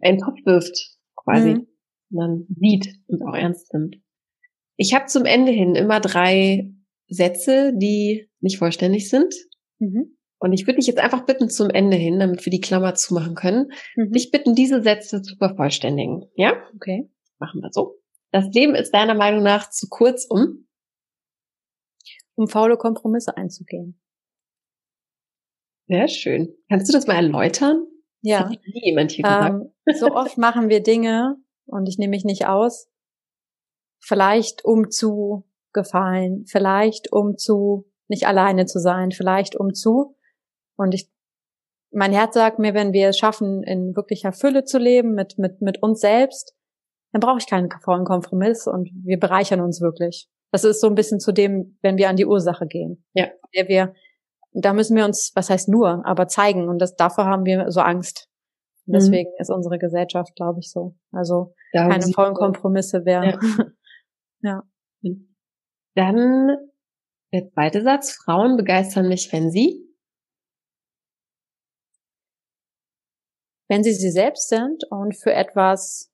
[0.00, 1.54] einen Topf wirft, quasi.
[1.54, 1.66] Mhm.
[2.10, 3.96] Man sieht und auch ernst nimmt.
[4.76, 6.72] Ich habe zum Ende hin immer drei
[7.08, 9.34] Sätze, die nicht vollständig sind.
[9.78, 10.16] Mhm.
[10.38, 13.34] Und ich würde dich jetzt einfach bitten zum Ende hin, damit wir die Klammer zumachen
[13.34, 14.12] können, mhm.
[14.12, 16.30] dich bitten, diese Sätze zu vervollständigen.
[16.36, 16.54] Ja?
[16.76, 17.10] Okay.
[17.38, 17.96] Machen wir so.
[18.30, 20.66] Das Leben ist deiner Meinung nach zu kurz, um
[22.36, 24.00] um faule Kompromisse einzugehen.
[25.88, 26.54] Sehr schön.
[26.68, 27.86] Kannst du das mal erläutern?
[28.20, 28.42] Ja.
[28.42, 31.36] Das hat nie jemand hier ähm, so oft machen wir Dinge
[31.66, 32.88] und ich nehme mich nicht aus.
[34.00, 40.16] Vielleicht um zu gefallen, vielleicht um zu nicht alleine zu sein, vielleicht um zu
[40.78, 41.10] und ich,
[41.90, 45.60] mein Herz sagt mir, wenn wir es schaffen, in wirklicher Fülle zu leben, mit, mit,
[45.60, 46.54] mit uns selbst,
[47.12, 50.28] dann brauche ich keinen vollen Kompromiss und wir bereichern uns wirklich.
[50.52, 53.04] Das ist so ein bisschen zu dem, wenn wir an die Ursache gehen.
[53.14, 53.28] Ja.
[53.54, 53.94] Der wir,
[54.64, 57.80] da müssen wir uns, was heißt nur, aber zeigen und das, davor haben wir so
[57.80, 58.28] Angst.
[58.86, 58.98] Und mhm.
[58.98, 59.36] deswegen mhm.
[59.40, 60.96] ist unsere Gesellschaft, glaube ich, so.
[61.12, 63.38] Also da keine vollen Kompromisse wären.
[64.40, 64.62] Ja.
[65.02, 65.12] ja.
[65.94, 66.56] Dann
[67.32, 68.12] der zweite Satz.
[68.12, 69.88] Frauen begeistern mich, wenn sie
[73.68, 76.10] wenn sie sie selbst sind und für etwas,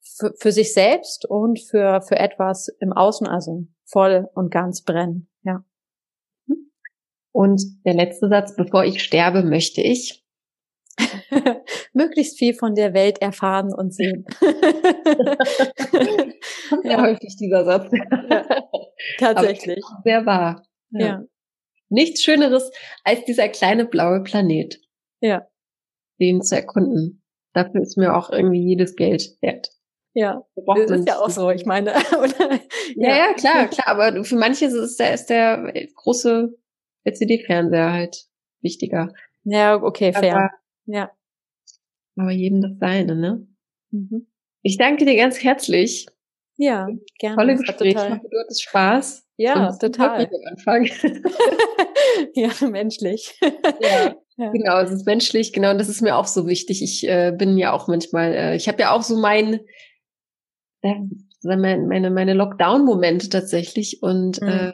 [0.00, 5.30] für, für sich selbst und für, für etwas im Außen, also voll und ganz brennen,
[5.42, 5.64] ja.
[7.32, 10.24] Und der letzte Satz, bevor ich sterbe, möchte ich
[11.92, 14.26] möglichst viel von der Welt erfahren und sehen.
[16.84, 17.90] Ja häufig dieser Satz.
[17.90, 18.44] Ja,
[19.18, 19.84] tatsächlich.
[20.04, 20.64] sehr wahr.
[20.90, 21.06] Ja.
[21.06, 21.22] ja.
[21.90, 22.70] Nichts Schöneres
[23.04, 24.80] als dieser kleine blaue Planet.
[25.20, 25.46] Ja
[26.22, 27.22] den zu erkunden.
[27.52, 29.70] Dafür ist mir auch irgendwie jedes Geld wert.
[30.14, 30.42] Ja,
[30.76, 31.90] das ist ja auch so, ich meine.
[32.18, 32.60] Oder?
[32.96, 36.54] Ja, ja, klar, klar, aber für manche ist der, ist der große
[37.04, 38.26] LCD-Fernseher halt
[38.60, 39.12] wichtiger.
[39.44, 40.36] Ja, okay, fair.
[40.36, 40.50] Aber,
[40.86, 41.10] ja.
[42.16, 43.46] Aber jedem das seine, ne?
[43.90, 44.26] Mhm.
[44.62, 46.06] Ich danke dir ganz herzlich.
[46.56, 46.88] Ja,
[47.18, 47.36] gerne.
[47.36, 47.88] Tolle Gespräche.
[47.88, 49.26] Ich hoffe, du hattest Spaß.
[49.36, 50.26] Ja, total.
[50.26, 50.84] Am Anfang.
[52.34, 53.38] ja, menschlich.
[53.80, 54.14] ja.
[54.38, 54.50] Ja.
[54.50, 56.82] Genau, es ist menschlich, genau, und das ist mir auch so wichtig.
[56.82, 59.60] Ich äh, bin ja auch manchmal, äh, ich habe ja auch so mein,
[60.80, 60.94] äh,
[61.42, 64.48] meine, meine Lockdown-Momente tatsächlich und mhm.
[64.48, 64.72] äh,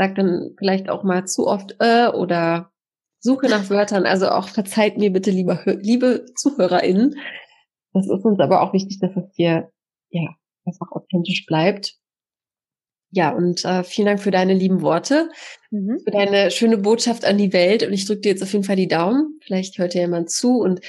[0.00, 2.72] sag dann vielleicht auch mal zu oft äh, oder
[3.18, 4.06] suche nach Wörtern.
[4.06, 7.16] Also auch verzeiht mir bitte, lieber, liebe ZuhörerInnen.
[7.92, 9.70] Das ist uns aber auch wichtig, dass es hier
[10.08, 10.26] ja
[10.64, 11.96] einfach authentisch bleibt.
[13.10, 15.28] Ja, und äh, vielen Dank für deine lieben Worte,
[15.70, 16.00] mhm.
[16.02, 17.82] für deine schöne Botschaft an die Welt.
[17.82, 19.38] Und ich drücke dir jetzt auf jeden Fall die Daumen.
[19.42, 20.80] Vielleicht hört dir jemand zu und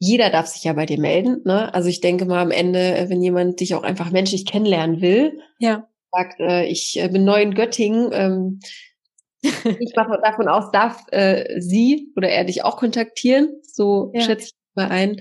[0.00, 1.42] jeder darf sich ja bei dir melden.
[1.44, 1.72] Ne?
[1.72, 5.86] Also ich denke mal am Ende, wenn jemand dich auch einfach menschlich kennenlernen will, ja.
[6.16, 8.60] Sagt, äh, ich äh, bin neu in Göttingen, ähm,
[9.42, 13.60] ich mache davon aus, darf äh, sie oder er dich auch kontaktieren.
[13.62, 14.22] So ja.
[14.22, 15.20] schätze ich mal ein.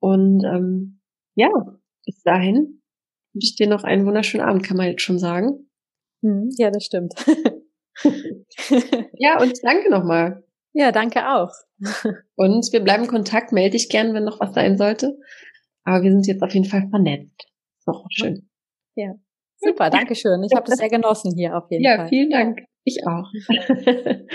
[0.00, 1.00] Und ähm,
[1.34, 1.50] ja,
[2.04, 2.82] bis dahin
[3.32, 5.70] wünsche ich dir noch einen wunderschönen Abend, kann man jetzt schon sagen.
[6.22, 7.14] Hm, ja, das stimmt.
[9.18, 10.44] ja, und danke nochmal.
[10.74, 11.52] Ja, danke auch.
[12.36, 13.52] Und wir bleiben in Kontakt.
[13.52, 15.18] Melde dich gern, wenn noch was sein sollte.
[15.84, 17.46] Aber wir sind jetzt auf jeden Fall vernetzt.
[17.86, 18.48] Noch schön.
[18.94, 19.14] Ja.
[19.62, 20.42] Super, danke schön.
[20.42, 22.04] Ich habe das sehr genossen hier auf jeden ja, Fall.
[22.04, 22.60] Ja, vielen Dank.
[22.84, 23.30] Ich auch.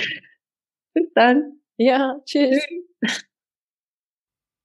[0.93, 1.59] Bis dann.
[1.78, 2.65] Ja, tschüss.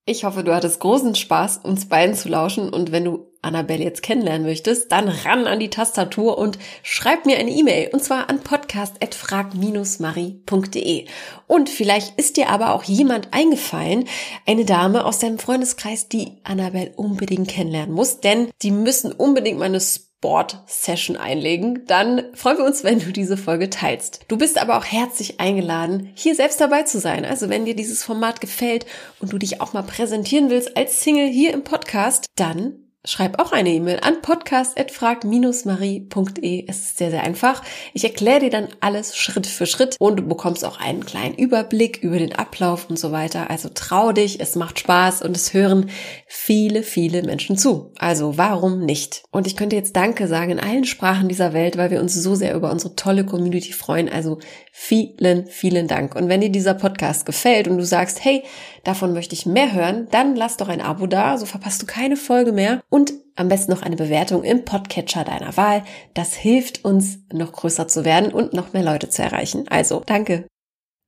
[0.04, 4.02] Ich hoffe, du hattest großen Spaß, uns beiden zu lauschen und wenn du Annabelle jetzt
[4.02, 8.40] kennenlernen möchtest, dann ran an die Tastatur und schreib mir eine E-Mail und zwar an
[8.40, 11.06] podcast@frag-marie.de.
[11.46, 14.08] Und vielleicht ist dir aber auch jemand eingefallen,
[14.46, 19.80] eine Dame aus deinem Freundeskreis, die Annabelle unbedingt kennenlernen muss, denn die müssen unbedingt meine
[20.22, 24.20] Sport-Session einlegen, dann freuen wir uns, wenn du diese Folge teilst.
[24.28, 27.24] Du bist aber auch herzlich eingeladen, hier selbst dabei zu sein.
[27.24, 28.86] Also wenn dir dieses Format gefällt
[29.18, 33.50] und du dich auch mal präsentieren willst als Single hier im Podcast, dann schreib auch
[33.50, 36.66] eine E-Mail an podcast.frag-marie.de.
[36.68, 37.60] Es ist sehr, sehr einfach.
[37.94, 41.98] Ich erkläre dir dann alles Schritt für Schritt und du bekommst auch einen kleinen Überblick
[42.02, 43.50] über den Ablauf und so weiter.
[43.50, 45.90] Also trau dich, es macht Spaß und es hören
[46.28, 47.90] viele, viele Menschen zu.
[47.98, 49.24] Also warum nicht?
[49.32, 52.36] Und ich könnte jetzt Danke sagen in allen Sprachen dieser Welt, weil wir uns so
[52.36, 54.08] sehr über unsere tolle Community freuen.
[54.08, 54.38] Also
[54.70, 56.14] vielen, vielen Dank.
[56.14, 58.44] Und wenn dir dieser Podcast gefällt und du sagst, hey,
[58.84, 62.16] davon möchte ich mehr hören, dann lass doch ein Abo da, so verpasst du keine
[62.16, 65.84] Folge mehr und am besten noch eine Bewertung im Podcatcher deiner Wahl.
[66.14, 69.66] Das hilft uns, noch größer zu werden und noch mehr Leute zu erreichen.
[69.68, 70.46] Also, danke.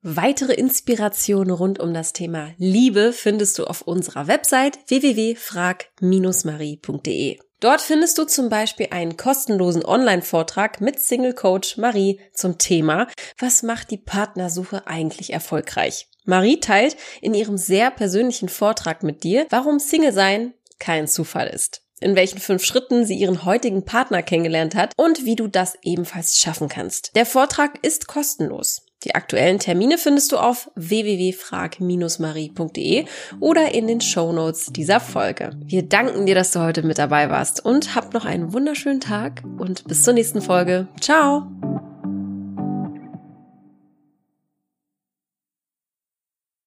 [0.07, 7.39] Weitere Inspirationen rund um das Thema Liebe findest du auf unserer Website www.frag-marie.de.
[7.65, 13.09] Dort findest du zum Beispiel einen kostenlosen Online-Vortrag mit Single Coach Marie zum Thema
[13.39, 16.07] Was macht die Partnersuche eigentlich erfolgreich?
[16.27, 21.81] Marie teilt in ihrem sehr persönlichen Vortrag mit dir, warum Single sein kein Zufall ist,
[22.01, 26.37] in welchen fünf Schritten sie ihren heutigen Partner kennengelernt hat und wie du das ebenfalls
[26.37, 27.17] schaffen kannst.
[27.17, 28.84] Der Vortrag ist kostenlos.
[29.05, 33.05] Die aktuellen Termine findest du auf www.frag-marie.de
[33.41, 35.51] oder in den Show Notes dieser Folge.
[35.65, 39.45] Wir danken dir, dass du heute mit dabei warst und hab noch einen wunderschönen Tag
[39.59, 40.89] und bis zur nächsten Folge.
[41.01, 41.47] Ciao!